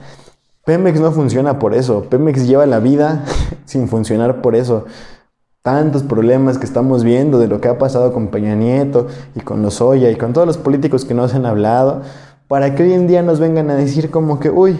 [0.65, 3.23] Pemex no funciona por eso, Pemex lleva la vida
[3.65, 4.86] sin funcionar por eso
[5.67, 9.62] tantos problemas que estamos viendo de lo que ha pasado con Peña Nieto y con
[9.62, 12.03] los Oya y con todos los políticos que nos han hablado,
[12.47, 14.77] para que hoy en día nos vengan a decir como que, uy,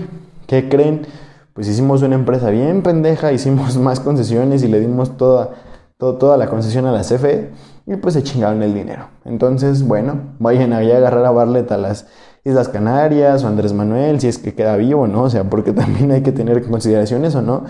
[0.48, 1.06] ¿qué creen?
[1.54, 5.56] Pues hicimos una empresa bien pendeja, hicimos más concesiones y le dimos toda,
[5.98, 7.50] toda la concesión a la CFE
[7.86, 9.10] y pues se chingaron el dinero.
[9.26, 12.08] Entonces, bueno, vayan a agarrar a Barlet a las
[12.46, 15.24] Islas Canarias o Andrés Manuel, si es que queda vivo, ¿no?
[15.24, 17.66] O sea, porque también hay que tener consideraciones o no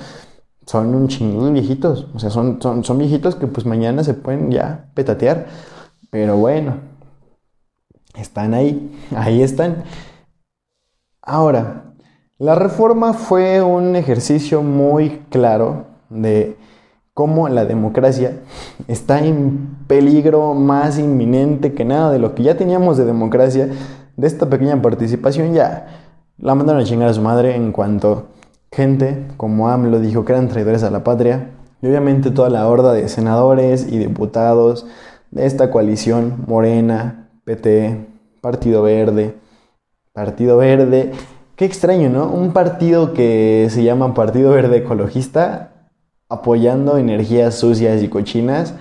[0.68, 2.08] son un chingo de viejitos.
[2.14, 5.48] O sea, son, son, son viejitos que pues mañana se pueden ya petatear.
[6.10, 6.76] Pero bueno,
[8.16, 9.84] están ahí, ahí están.
[11.22, 11.94] Ahora,
[12.38, 16.58] la reforma fue un ejercicio muy claro de
[17.14, 18.42] cómo la democracia
[18.88, 23.70] está en peligro más inminente que nada de lo que ya teníamos de democracia,
[24.16, 25.88] de esta pequeña participación, ya
[26.38, 28.28] la mandaron a chingar a su madre en cuanto
[28.72, 31.52] gente como AMLO dijo que eran traidores a la patria,
[31.82, 34.86] y obviamente toda la horda de senadores y diputados
[35.32, 38.08] de esta coalición, Morena, PT,
[38.42, 39.36] Partido Verde,
[40.14, 41.12] Partido Verde,
[41.56, 42.28] qué extraño, ¿no?
[42.28, 45.72] Un partido que se llama Partido Verde Ecologista
[46.30, 48.74] apoyando energías sucias y cochinas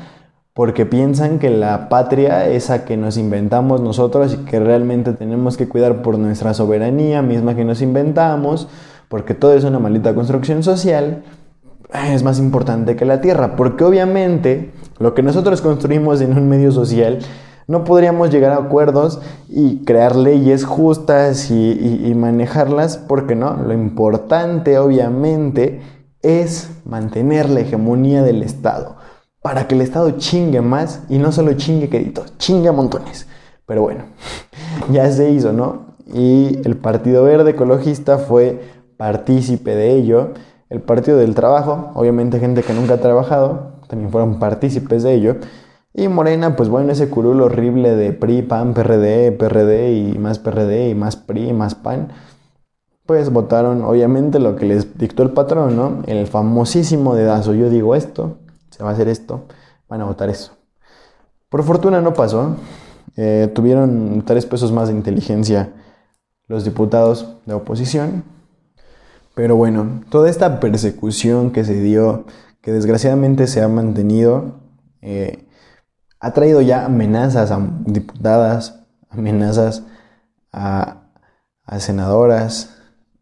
[0.53, 5.59] porque piensan que la patria es a que nos inventamos nosotros y que realmente tenemos
[5.59, 8.67] que cuidar por nuestra soberanía misma que nos inventamos,
[9.09, 11.25] porque todo es una maldita construcción social,
[11.93, 16.73] es más importante que la tierra, porque obviamente lo que nosotros construimos en un medio
[16.73, 17.21] social
[17.69, 23.73] no podríamos llegar a acuerdos y crear leyes justas y, y manejarlas, porque no, lo
[23.73, 25.81] importante obviamente
[26.23, 28.97] es mantener la hegemonía del Estado,
[29.43, 33.27] para que el Estado chingue más y no solo chingue queridos, chingue a montones.
[33.67, 34.05] Pero bueno,
[34.93, 35.97] ya se hizo, ¿no?
[36.13, 40.33] Y el Partido Verde Ecologista fue partícipe de ello.
[40.69, 45.37] El Partido del Trabajo, obviamente gente que nunca ha trabajado, también fueron partícipes de ello.
[45.95, 50.91] Y Morena, pues bueno, ese curul horrible de PRI, PAN, PRD, PRD y más PRD
[50.91, 52.09] y más PRI y más PAN
[53.07, 56.03] pues votaron obviamente lo que les dictó el patrón, ¿no?
[56.07, 57.55] El famosísimo dedazo.
[57.55, 58.39] Yo digo esto,
[58.71, 59.45] se va a hacer esto,
[59.89, 60.53] van a votar eso.
[61.49, 62.57] Por fortuna no pasó.
[63.17, 65.73] Eh, tuvieron tres pesos más de inteligencia
[66.49, 68.25] los diputados de oposición.
[69.37, 72.25] Pero bueno, toda esta persecución que se dio,
[72.63, 74.63] que desgraciadamente se ha mantenido,
[75.03, 75.47] eh,
[76.21, 79.83] ha traído ya amenazas a diputadas, amenazas
[80.53, 81.11] a,
[81.65, 82.79] a senadoras,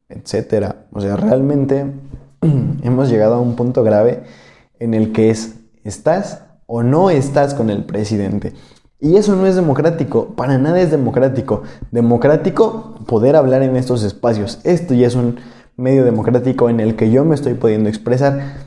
[0.09, 0.87] etcétera.
[0.93, 1.93] O sea, realmente
[2.83, 4.23] hemos llegado a un punto grave
[4.79, 8.53] en el que es, ¿estás o no estás con el presidente?
[9.01, 11.65] Y eso no es democrático, para nada es democrático.
[11.91, 14.61] Democrático poder hablar en estos espacios.
[14.63, 15.41] Esto ya es un
[15.77, 18.65] medio democrático en el que yo me estoy pudiendo expresar.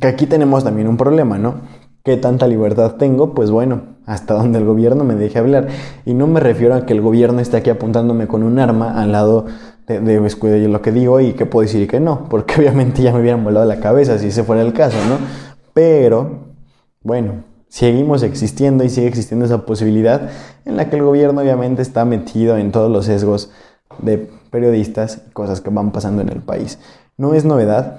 [0.00, 1.62] Que aquí tenemos también un problema, ¿no?
[2.02, 3.34] ¿Qué tanta libertad tengo?
[3.34, 5.68] Pues bueno, hasta donde el gobierno me deje hablar.
[6.04, 9.12] Y no me refiero a que el gobierno esté aquí apuntándome con un arma al
[9.12, 9.46] lado
[9.86, 13.20] de, de, lo que digo y que puedo decir que no, porque obviamente ya me
[13.20, 15.18] hubieran volado la cabeza si ese fuera el caso, ¿no?
[15.72, 16.54] Pero,
[17.02, 20.30] bueno, seguimos existiendo y sigue existiendo esa posibilidad
[20.64, 23.50] en la que el gobierno obviamente está metido en todos los sesgos
[23.98, 26.78] de periodistas y cosas que van pasando en el país.
[27.16, 27.98] No es novedad,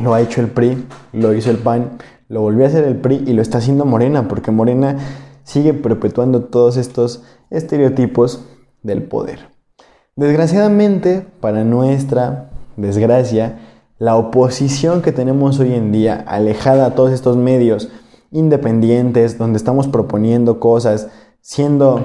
[0.00, 3.24] lo ha hecho el PRI, lo hizo el PAN, lo volvió a hacer el PRI
[3.26, 4.98] y lo está haciendo Morena, porque Morena
[5.42, 8.44] sigue perpetuando todos estos estereotipos
[8.84, 9.48] del poder.
[10.14, 13.58] Desgraciadamente, para nuestra desgracia,
[13.98, 17.88] la oposición que tenemos hoy en día, alejada a todos estos medios
[18.30, 21.08] independientes, donde estamos proponiendo cosas,
[21.40, 22.00] siendo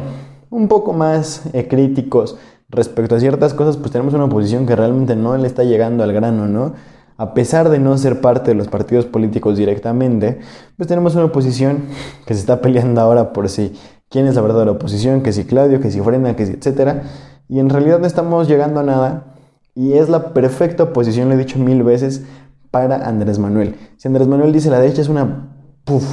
[0.49, 5.15] un poco más eh, críticos respecto a ciertas cosas, pues tenemos una oposición que realmente
[5.15, 6.73] no le está llegando al grano, ¿no?
[7.17, 10.39] A pesar de no ser parte de los partidos políticos directamente,
[10.75, 11.85] pues tenemos una oposición
[12.25, 13.73] que se está peleando ahora por si
[14.09, 17.03] quién es la verdadera oposición, que si Claudio, que si Frena, que si etcétera
[17.49, 19.35] y en realidad no estamos llegando a nada
[19.73, 22.25] y es la perfecta oposición, lo he dicho mil veces,
[22.71, 23.75] para Andrés Manuel.
[23.97, 25.53] Si Andrés Manuel dice la derecha es una,
[25.85, 26.03] puff,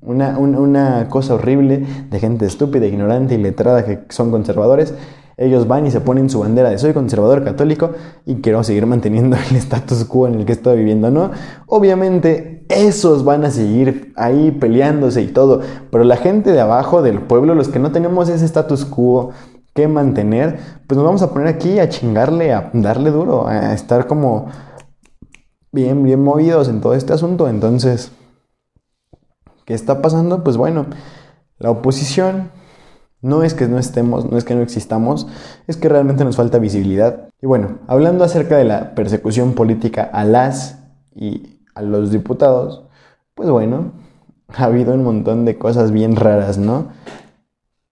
[0.00, 4.94] una, una, cosa horrible de gente estúpida, ignorante y letrada que son conservadores,
[5.44, 7.90] ellos van y se ponen su bandera de soy conservador católico
[8.26, 11.30] y quiero seguir manteniendo el status quo en el que estoy viviendo, ¿no?
[11.66, 17.20] Obviamente esos van a seguir ahí peleándose y todo, pero la gente de abajo del
[17.20, 19.30] pueblo, los que no tenemos ese status quo,
[19.74, 24.06] que mantener, pues nos vamos a poner aquí a chingarle, a darle duro, a estar
[24.06, 24.48] como
[25.72, 27.48] bien, bien movidos en todo este asunto.
[27.48, 28.12] Entonces,
[29.64, 30.44] ¿qué está pasando?
[30.44, 30.86] Pues bueno,
[31.58, 32.50] la oposición
[33.22, 35.28] no es que no estemos, no es que no existamos,
[35.68, 37.28] es que realmente nos falta visibilidad.
[37.40, 40.80] Y bueno, hablando acerca de la persecución política a las
[41.14, 42.84] y a los diputados,
[43.34, 43.92] pues bueno,
[44.48, 46.88] ha habido un montón de cosas bien raras, ¿no?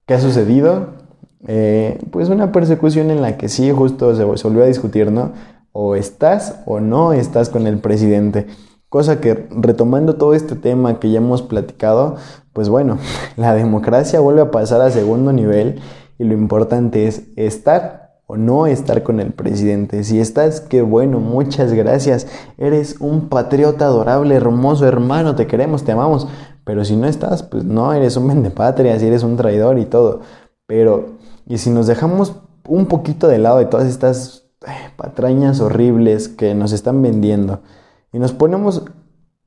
[0.06, 1.00] ¿Qué ha sucedido?
[1.46, 5.32] Eh, pues una persecución en la que sí justo se, volvió a discutir, ¿no?
[5.72, 8.46] O estás o no estás con el presidente.
[8.88, 12.16] Cosa que retomando todo este tema que ya hemos platicado,
[12.60, 12.98] pues bueno,
[13.38, 15.80] la democracia vuelve a pasar a segundo nivel
[16.18, 20.04] y lo importante es estar o no estar con el presidente.
[20.04, 22.26] Si estás, qué bueno, muchas gracias.
[22.58, 26.28] Eres un patriota adorable, hermoso hermano, te queremos, te amamos.
[26.64, 30.20] Pero si no estás, pues no, eres un vendepatria, si eres un traidor y todo.
[30.66, 32.34] Pero y si nos dejamos
[32.68, 37.62] un poquito de lado de todas estas eh, patrañas horribles que nos están vendiendo
[38.12, 38.84] y nos ponemos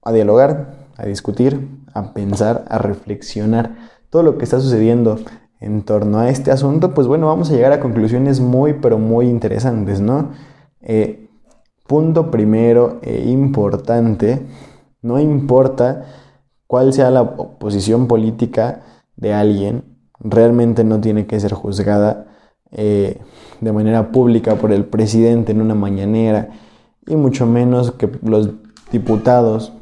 [0.01, 3.75] a dialogar, a discutir, a pensar, a reflexionar
[4.09, 5.19] todo lo que está sucediendo
[5.59, 9.27] en torno a este asunto, pues bueno, vamos a llegar a conclusiones muy, pero muy
[9.27, 10.31] interesantes, ¿no?
[10.81, 11.29] Eh,
[11.87, 14.45] punto primero e importante,
[15.01, 16.05] no importa
[16.67, 18.81] cuál sea la posición política
[19.15, 19.83] de alguien,
[20.19, 22.27] realmente no tiene que ser juzgada
[22.71, 23.21] eh,
[23.61, 26.49] de manera pública por el presidente en una mañanera,
[27.07, 28.49] y mucho menos que los
[28.91, 29.73] diputados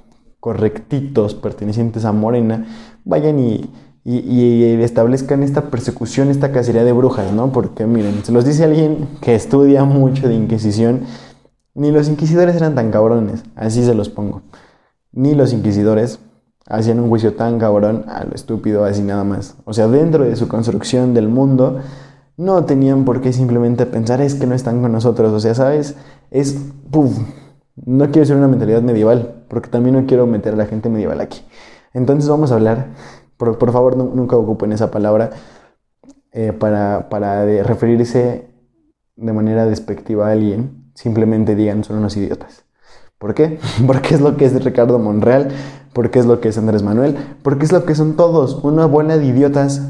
[0.41, 2.65] correctitos pertenecientes a Morena
[3.05, 3.69] vayan y
[4.03, 7.51] y, establezcan esta persecución, esta cacería de brujas, ¿no?
[7.51, 11.01] Porque miren, se los dice alguien que estudia mucho de Inquisición,
[11.73, 14.41] ni los inquisidores eran tan cabrones, así se los pongo.
[15.11, 16.19] Ni los inquisidores
[16.67, 19.55] hacían un juicio tan cabrón a lo estúpido, así nada más.
[19.65, 21.79] O sea, dentro de su construcción del mundo,
[22.37, 25.31] no tenían por qué simplemente pensar es que no están con nosotros.
[25.31, 25.95] O sea, ¿sabes?
[26.31, 26.57] Es,
[26.89, 27.17] puf,
[27.75, 31.21] no quiero ser una mentalidad medieval, porque también no quiero meter a la gente medieval
[31.21, 31.41] aquí.
[31.93, 32.87] Entonces vamos a hablar
[33.57, 35.31] por, favor, nunca ocupen esa palabra
[36.31, 37.07] eh, para,
[37.63, 38.47] referirse
[39.15, 40.91] de manera despectiva a alguien.
[40.93, 42.65] Simplemente digan, son unos idiotas.
[43.17, 43.59] ¿Por qué?
[43.87, 45.49] Porque es lo que es Ricardo Monreal,
[45.93, 49.17] porque es lo que es Andrés Manuel, porque es lo que son todos, una bola
[49.17, 49.81] de idiotas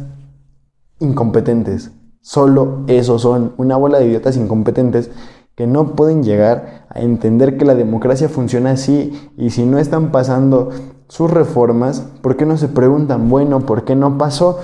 [1.00, 1.92] incompetentes.
[2.22, 5.12] Solo eso son, una bola de idiotas incompetentes
[5.56, 10.12] que no pueden llegar a entender que la democracia funciona así y si no están
[10.12, 10.70] pasando
[11.08, 14.60] sus reformas, ¿por qué no se preguntan, bueno, ¿por qué no pasó?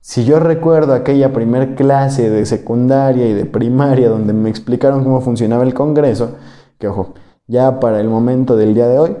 [0.00, 5.20] Si yo recuerdo aquella primer clase de secundaria y de primaria donde me explicaron cómo
[5.20, 6.36] funcionaba el Congreso,
[6.78, 7.14] que ojo,
[7.46, 9.16] ya para el momento del día de hoy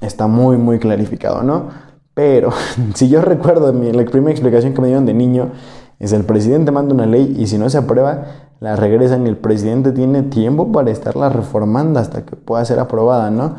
[0.00, 1.68] está muy, muy clarificado, ¿no?
[2.14, 2.50] Pero
[2.94, 5.50] si yo recuerdo la primera explicación que me dieron de niño,
[5.98, 8.26] es el presidente manda una ley y si no se aprueba,
[8.60, 13.30] la regresan y el presidente tiene tiempo para estarla reformando hasta que pueda ser aprobada,
[13.30, 13.56] ¿no?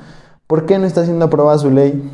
[0.47, 2.09] ¿Por qué no está siendo aprobada su ley?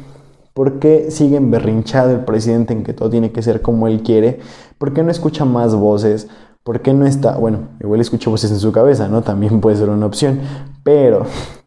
[0.53, 4.39] ¿Por qué sigue emberrinchado el presidente en que todo tiene que ser como él quiere?
[4.77, 6.27] ¿Por qué no escucha más voces?
[6.63, 9.21] ¿Por qué no está, bueno, igual escucha voces en su cabeza, ¿no?
[9.21, 10.39] También puede ser una opción,
[10.83, 11.25] pero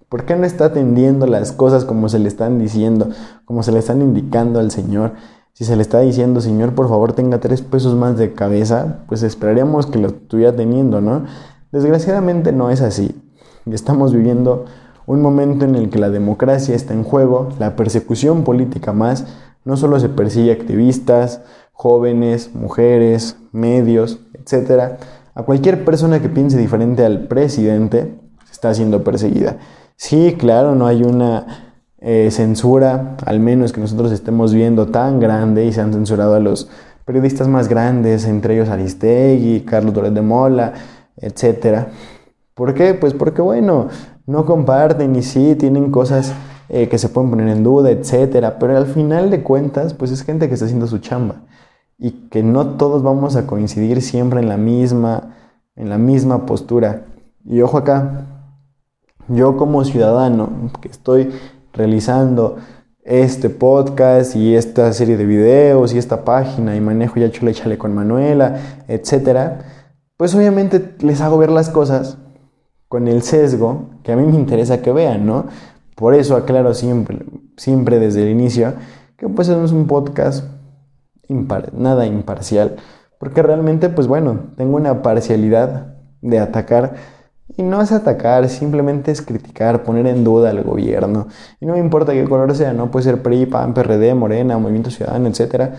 [0.08, 3.10] ¿por qué no está atendiendo las cosas como se le están diciendo,
[3.44, 5.12] como se le están indicando al Señor?
[5.56, 9.22] Si se le está diciendo, Señor, por favor, tenga tres pesos más de cabeza, pues
[9.22, 11.24] esperaríamos que lo estuviera teniendo, ¿no?
[11.72, 13.18] Desgraciadamente no es así.
[13.64, 14.66] Estamos viviendo
[15.06, 19.24] un momento en el que la democracia está en juego, la persecución política más,
[19.64, 21.40] no solo se persigue activistas,
[21.72, 24.98] jóvenes, mujeres, medios, etc.
[25.34, 28.20] A cualquier persona que piense diferente al presidente
[28.52, 29.56] está siendo perseguida.
[29.96, 31.65] Sí, claro, no hay una
[31.98, 36.40] eh, censura, al menos que nosotros estemos viendo tan grande y se han censurado a
[36.40, 36.68] los
[37.04, 40.74] periodistas más grandes, entre ellos Aristegui, Carlos Torres de Mola,
[41.16, 41.86] etc.
[42.54, 42.94] ¿Por qué?
[42.94, 43.88] Pues porque, bueno,
[44.26, 46.34] no comparten y sí tienen cosas
[46.68, 50.22] eh, que se pueden poner en duda, etcétera, pero al final de cuentas, pues es
[50.22, 51.42] gente que está haciendo su chamba
[51.98, 55.34] y que no todos vamos a coincidir siempre en la misma,
[55.76, 57.04] en la misma postura.
[57.44, 58.26] Y ojo acá,
[59.28, 61.30] yo como ciudadano que estoy
[61.76, 62.56] realizando
[63.04, 67.78] este podcast y esta serie de videos y esta página y manejo ya chule chale
[67.78, 68.56] con Manuela,
[68.88, 69.60] etcétera,
[70.16, 72.18] pues obviamente les hago ver las cosas
[72.88, 75.46] con el sesgo que a mí me interesa que vean, ¿no?
[75.94, 77.18] Por eso aclaro siempre,
[77.56, 78.74] siempre desde el inicio
[79.16, 80.44] que pues es un podcast
[81.72, 82.76] nada imparcial,
[83.18, 86.94] porque realmente pues bueno, tengo una parcialidad de atacar
[87.56, 91.28] y no es atacar, simplemente es criticar, poner en duda al gobierno.
[91.60, 94.90] Y no me importa qué color sea, no puede ser PRI, PAN, PRD, Morena, Movimiento
[94.90, 95.70] Ciudadano, etc.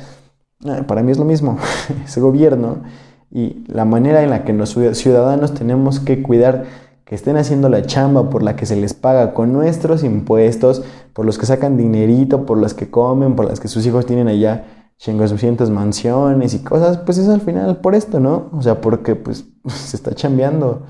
[0.66, 1.58] Eh, para mí es lo mismo,
[2.06, 2.84] ese gobierno
[3.30, 6.66] y la manera en la que los ciudadanos tenemos que cuidar
[7.06, 11.26] que estén haciendo la chamba por la que se les paga con nuestros impuestos, por
[11.26, 14.66] los que sacan dinerito, por los que comen, por las que sus hijos tienen allá
[14.98, 18.50] suficientes mansiones y cosas, pues es al final por esto, ¿no?
[18.52, 20.84] O sea, porque pues se está chambeando.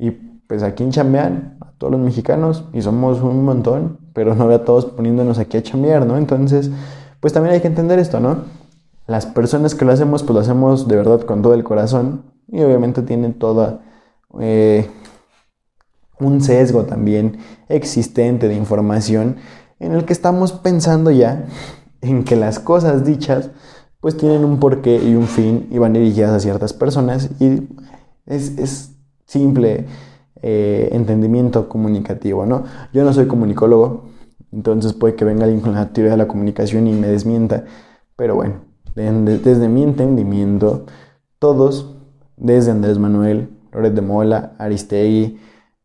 [0.00, 4.48] Y pues aquí en chambean a todos los mexicanos y somos un montón, pero no
[4.48, 6.16] veo a todos poniéndonos aquí a chambear, ¿no?
[6.16, 6.72] Entonces,
[7.20, 8.38] pues también hay que entender esto, ¿no?
[9.06, 12.60] Las personas que lo hacemos, pues lo hacemos de verdad con todo el corazón y
[12.62, 13.82] obviamente tienen toda...
[14.40, 14.90] Eh,
[16.20, 19.36] un sesgo también existente de información
[19.78, 21.46] en el que estamos pensando ya
[22.02, 23.50] en que las cosas dichas
[24.00, 27.68] pues tienen un porqué y un fin y van dirigidas a ciertas personas y
[28.26, 28.96] es,
[29.30, 29.86] simple
[30.42, 32.64] eh, entendimiento comunicativo, ¿no?
[32.92, 34.06] Yo no soy comunicólogo,
[34.50, 37.64] entonces puede que venga alguien con la teoría de la comunicación y me desmienta,
[38.16, 38.56] pero bueno,
[38.96, 40.86] desde mi entendimiento,
[41.38, 41.94] todos,
[42.36, 45.38] desde Andrés Manuel, Loret de Mola, Aristegui,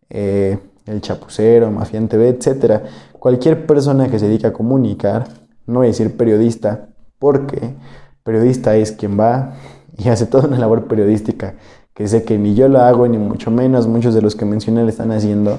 [0.10, 2.82] eh, El Chapucero, Mafián TV, etc.
[3.20, 5.28] cualquier persona que se dedica a comunicar,
[5.68, 6.90] no voy a decir periodista,
[7.20, 7.76] porque
[8.24, 9.54] periodista es quien va
[9.98, 11.54] y hace toda una labor periodística,
[11.96, 14.84] que sé que ni yo lo hago, ni mucho menos muchos de los que mencioné
[14.84, 15.58] le están haciendo,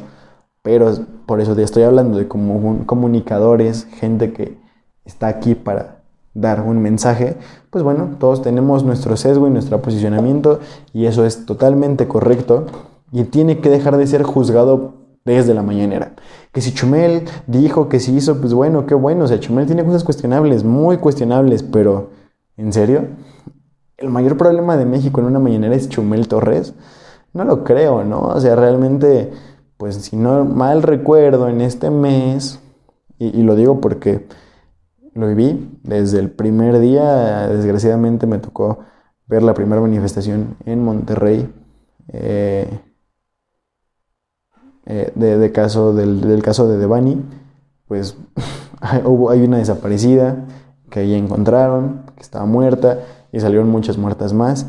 [0.63, 0.93] pero
[1.25, 4.59] por eso te estoy hablando de como comunicadores, gente que
[5.05, 6.03] está aquí para
[6.35, 7.39] dar un mensaje,
[7.71, 10.61] pues bueno, todos tenemos nuestro sesgo y nuestro posicionamiento
[10.93, 12.67] y eso es totalmente correcto
[13.11, 16.13] y tiene que dejar de ser juzgado desde la mañanera.
[16.53, 19.85] Que si Chumel dijo que si hizo, pues bueno, qué bueno, o sea, Chumel tiene
[19.85, 22.11] cosas cuestionables, muy cuestionables, pero
[22.59, 23.07] ¿en serio?
[23.99, 26.75] ¿El mayor problema de México en una mañanera es Chumel Torres?
[27.33, 28.21] No lo creo, ¿no?
[28.21, 29.33] O sea, realmente,
[29.79, 32.61] pues si no mal recuerdo, en este mes,
[33.19, 34.27] y, lo digo porque
[35.15, 37.49] lo viví desde el primer día.
[37.49, 38.81] Desgraciadamente me tocó
[39.27, 41.51] ver la primera manifestación en Monterrey
[42.13, 42.81] eh,
[44.85, 47.25] eh, de, caso, del, caso de Devani.
[47.89, 48.19] Pues
[49.05, 50.45] hubo, hay una desaparecida
[50.91, 53.01] que ahí encontraron, que estaba muerta
[53.37, 54.67] y salieron muchas muertas más.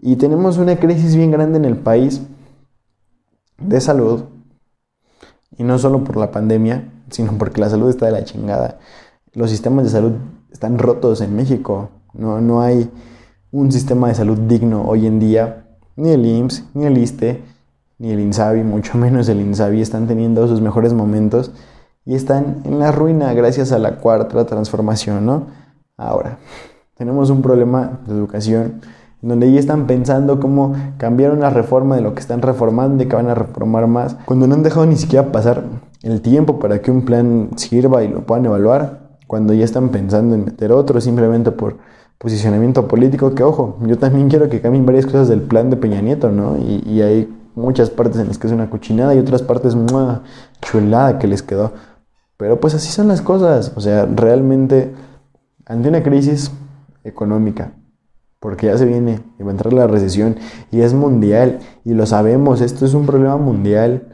[0.00, 2.22] Y tenemos una crisis bien grande en el país
[3.58, 4.24] de salud.
[5.58, 8.78] Y no solo por la pandemia, sino porque la salud está de la chingada
[9.36, 10.12] los sistemas de salud
[10.50, 11.90] están rotos en México.
[12.14, 12.90] No, no hay
[13.52, 15.66] un sistema de salud digno hoy en día.
[15.94, 17.42] Ni el IMSS, ni el ISTE,
[17.98, 21.52] ni el INSABI, mucho menos el INSABI, están teniendo sus mejores momentos
[22.06, 25.48] y están en la ruina gracias a la cuarta transformación, ¿no?
[25.98, 26.38] Ahora,
[26.96, 28.80] tenemos un problema de educación
[29.22, 33.16] donde ya están pensando cómo cambiar una reforma de lo que están reformando y que
[33.16, 35.64] van a reformar más, cuando no han dejado ni siquiera pasar
[36.02, 40.34] el tiempo para que un plan sirva y lo puedan evaluar cuando ya están pensando
[40.34, 41.78] en meter otro simplemente por
[42.18, 46.00] posicionamiento político, que ojo, yo también quiero que cambien varias cosas del plan de Peña
[46.00, 46.56] Nieto, ¿no?
[46.56, 50.22] Y, hay muchas partes en las que es una cochinada y otras partes una
[50.60, 51.72] chulada que les quedó.
[52.36, 54.92] Pero pues así son las cosas, o sea, realmente
[55.64, 56.50] ante una crisis
[57.06, 57.72] económica,
[58.40, 60.36] porque ya se viene y va a entrar la recesión
[60.70, 64.08] y es mundial y lo sabemos, esto es un problema mundial,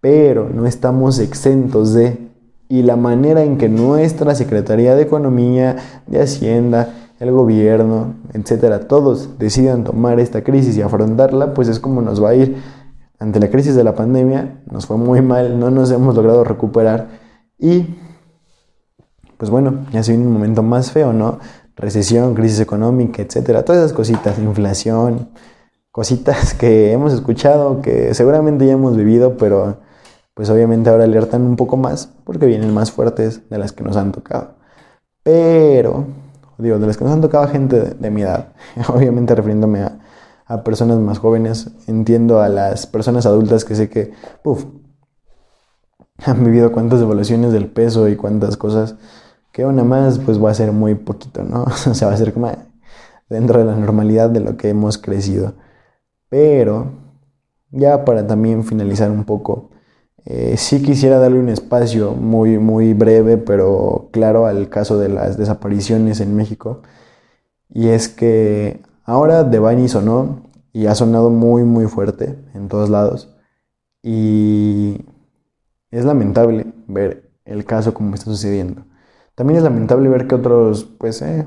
[0.00, 2.28] pero no estamos exentos de
[2.68, 5.76] y la manera en que nuestra Secretaría de Economía,
[6.06, 12.02] de Hacienda, el gobierno, etcétera, todos decidan tomar esta crisis y afrontarla, pues es como
[12.02, 12.56] nos va a ir.
[13.18, 17.08] Ante la crisis de la pandemia, nos fue muy mal, no nos hemos logrado recuperar
[17.58, 17.96] y,
[19.38, 21.40] pues bueno, ya se viene un momento más feo, ¿no?
[21.78, 25.28] Recesión, crisis económica, etcétera, todas esas cositas, inflación,
[25.92, 29.78] cositas que hemos escuchado, que seguramente ya hemos vivido, pero
[30.34, 33.96] pues obviamente ahora alertan un poco más porque vienen más fuertes de las que nos
[33.96, 34.54] han tocado.
[35.22, 36.06] Pero,
[36.58, 38.52] digo, de las que nos han tocado gente de, mi edad,
[38.88, 39.82] obviamente refiriéndome
[40.46, 44.12] a, personas más jóvenes, entiendo a las personas adultas que sé que,
[44.42, 44.64] puff,
[46.24, 48.96] han vivido cuántas evoluciones del peso y cuántas cosas
[49.58, 51.64] que una más pues va a ser muy poquito, ¿no?
[51.90, 52.48] o sea, va a ser como
[53.28, 55.54] dentro de la normalidad de lo que hemos crecido.
[56.28, 56.92] Pero,
[57.72, 59.70] ya para también finalizar un poco,
[60.26, 65.36] eh, sí quisiera darle un espacio muy, muy breve, pero claro, al caso de las
[65.36, 66.82] desapariciones en México.
[67.68, 70.42] Y es que ahora Devani sonó
[70.72, 73.36] y ha sonado muy, muy fuerte en todos lados.
[74.04, 75.04] Y
[75.90, 78.84] es lamentable ver el caso como está sucediendo.
[79.38, 81.46] También es lamentable ver que otros, pues, eh,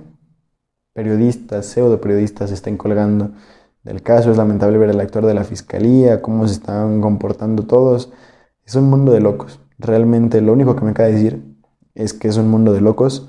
[0.93, 3.31] periodistas, pseudo periodistas, se estén colgando
[3.83, 4.31] del caso.
[4.31, 8.13] Es lamentable ver el actor de la fiscalía, cómo se están comportando todos.
[8.63, 9.59] Es un mundo de locos.
[9.77, 11.43] Realmente lo único que me cabe decir
[11.93, 13.27] es que es un mundo de locos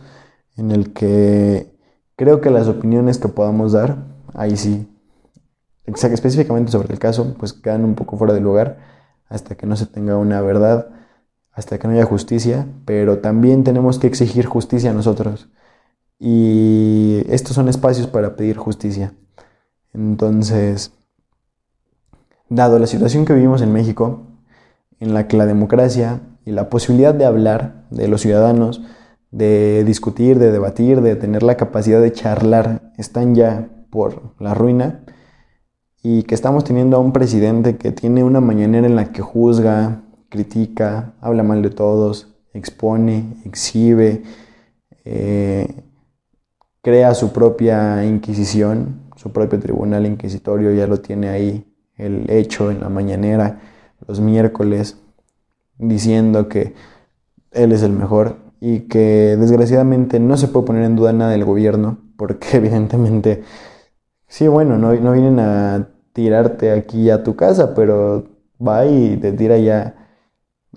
[0.57, 1.77] en el que
[2.15, 4.89] creo que las opiniones que podamos dar, ahí sí,
[5.87, 8.79] específicamente sobre el caso, pues quedan un poco fuera de lugar
[9.29, 11.02] hasta que no se tenga una verdad,
[11.53, 15.49] hasta que no haya justicia, pero también tenemos que exigir justicia a nosotros.
[16.19, 19.15] Y estos son espacios para pedir justicia.
[19.93, 20.93] Entonces,
[22.49, 24.27] dado la situación que vivimos en México,
[25.01, 28.83] en la que la democracia y la posibilidad de hablar de los ciudadanos,
[29.31, 35.05] de discutir, de debatir, de tener la capacidad de charlar, están ya por la ruina
[36.03, 40.03] y que estamos teniendo a un presidente que tiene una mañanera en la que juzga,
[40.33, 44.23] critica, habla mal de todos, expone, exhibe,
[45.05, 45.69] eh,
[46.81, 51.67] crea su propia inquisición, su propio tribunal inquisitorio, ya lo tiene ahí
[51.99, 53.61] el hecho en la mañanera
[54.09, 54.97] los miércoles
[55.77, 56.75] diciendo que
[57.51, 61.45] él es el mejor y que desgraciadamente no se puede poner en duda nada del
[61.45, 63.43] gobierno porque evidentemente,
[64.29, 68.25] sí, bueno, no, no vienen a tirarte aquí a tu casa, pero
[68.67, 70.02] va y te tira ya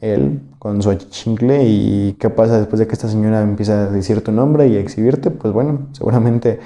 [0.01, 4.23] él con su achichincle y qué pasa después de que esta señora empieza a decir
[4.23, 6.59] tu nombre y a exhibirte, pues bueno, seguramente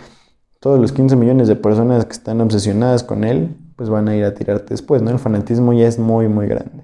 [0.60, 4.26] todos los 15 millones de personas que están obsesionadas con él, pues van a ir
[4.26, 5.10] a tirarte después, ¿no?
[5.12, 6.84] El fanatismo ya es muy, muy grande.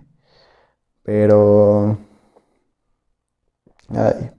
[1.03, 1.97] Pero...
[3.89, 4.31] Ay.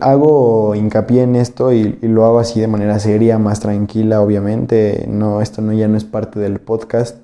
[0.00, 5.06] Hago hincapié en esto y, y, lo hago así de manera seria, más tranquila, obviamente.
[5.08, 7.16] No, esto no, ya no es parte del podcast.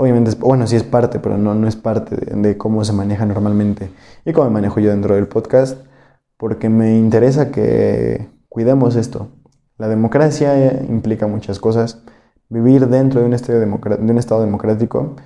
[0.00, 3.26] Obviamente, es, bueno, sí es parte, pero no, no es parte de, cómo se maneja
[3.26, 3.90] normalmente
[4.24, 5.76] y cómo me manejo yo dentro del podcast,
[6.36, 9.26] porque me interesa que cuidemos esto.
[9.76, 12.04] La democracia implica muchas cosas.
[12.48, 13.66] Vivir dentro de un, estado de
[14.12, 15.16] un estado democrático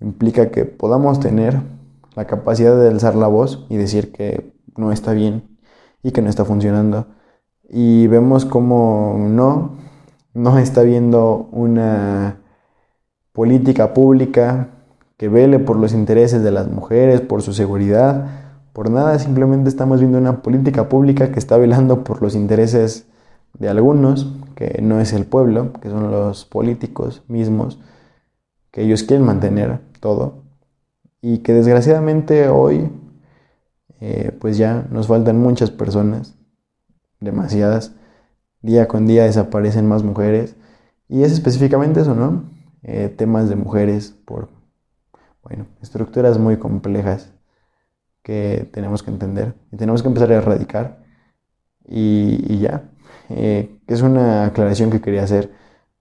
[0.00, 1.60] implica que podamos tener
[2.14, 5.58] la capacidad de alzar la voz y decir que no está bien
[6.00, 7.08] y que no está funcionando.
[7.68, 9.78] Y vemos como no,
[10.32, 12.41] no está viendo una
[13.32, 14.68] política pública
[15.16, 18.26] que vele por los intereses de las mujeres, por su seguridad,
[18.72, 23.06] por nada, simplemente estamos viendo una política pública que está velando por los intereses
[23.58, 27.78] de algunos, que no es el pueblo, que son los políticos mismos,
[28.70, 30.42] que ellos quieren mantener todo,
[31.20, 32.90] y que desgraciadamente hoy,
[34.00, 36.34] eh, pues ya nos faltan muchas personas,
[37.20, 37.92] demasiadas,
[38.62, 40.56] día con día desaparecen más mujeres,
[41.08, 42.44] y es específicamente eso, ¿no?
[42.84, 44.48] Eh, temas de mujeres por,
[45.44, 47.32] bueno, estructuras muy complejas
[48.22, 51.04] que tenemos que entender y tenemos que empezar a erradicar
[51.84, 52.90] y, ya.
[53.28, 55.52] Eh, es una aclaración que quería hacer,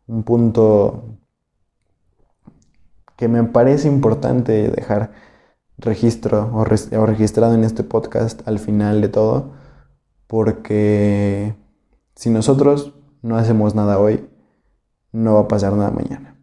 [0.08, 1.18] un punto
[3.16, 5.12] que me parece importante dejar
[5.78, 9.54] registro o, o registrado en este podcast al final de todo,
[10.28, 11.56] porque
[12.16, 14.28] si nosotros no hacemos nada hoy,
[15.12, 16.41] no va a pasar nada mañana.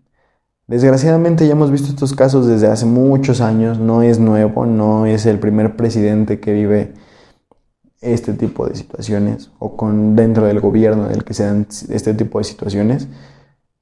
[0.69, 5.25] Desgraciadamente ya hemos visto estos casos desde hace muchos años, no es nuevo, no es
[5.25, 6.93] el primer presidente que vive
[8.03, 12.13] este tipo de situaciones o con dentro del gobierno en el que se dan este
[12.13, 13.09] tipo de situaciones.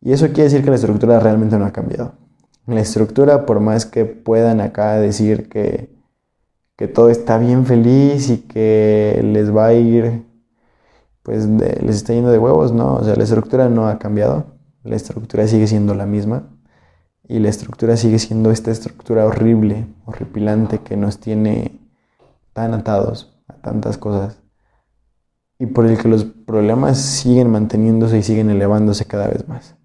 [0.00, 2.14] Y eso quiere decir que la estructura realmente no ha cambiado.
[2.68, 5.90] La estructura, por más que puedan acá decir que,
[6.76, 10.24] que todo está bien feliz y que les va a ir,
[11.24, 14.46] pues les está yendo de huevos, no, o sea, la estructura no ha cambiado,
[14.84, 16.55] la estructura sigue siendo la misma
[17.28, 21.78] y la estructura sigue siendo esta estructura horrible, horripilante que nos tiene
[22.52, 24.40] tan atados a tantas cosas
[25.58, 29.75] y por el que los problemas siguen manteniéndose y siguen elevándose cada vez más.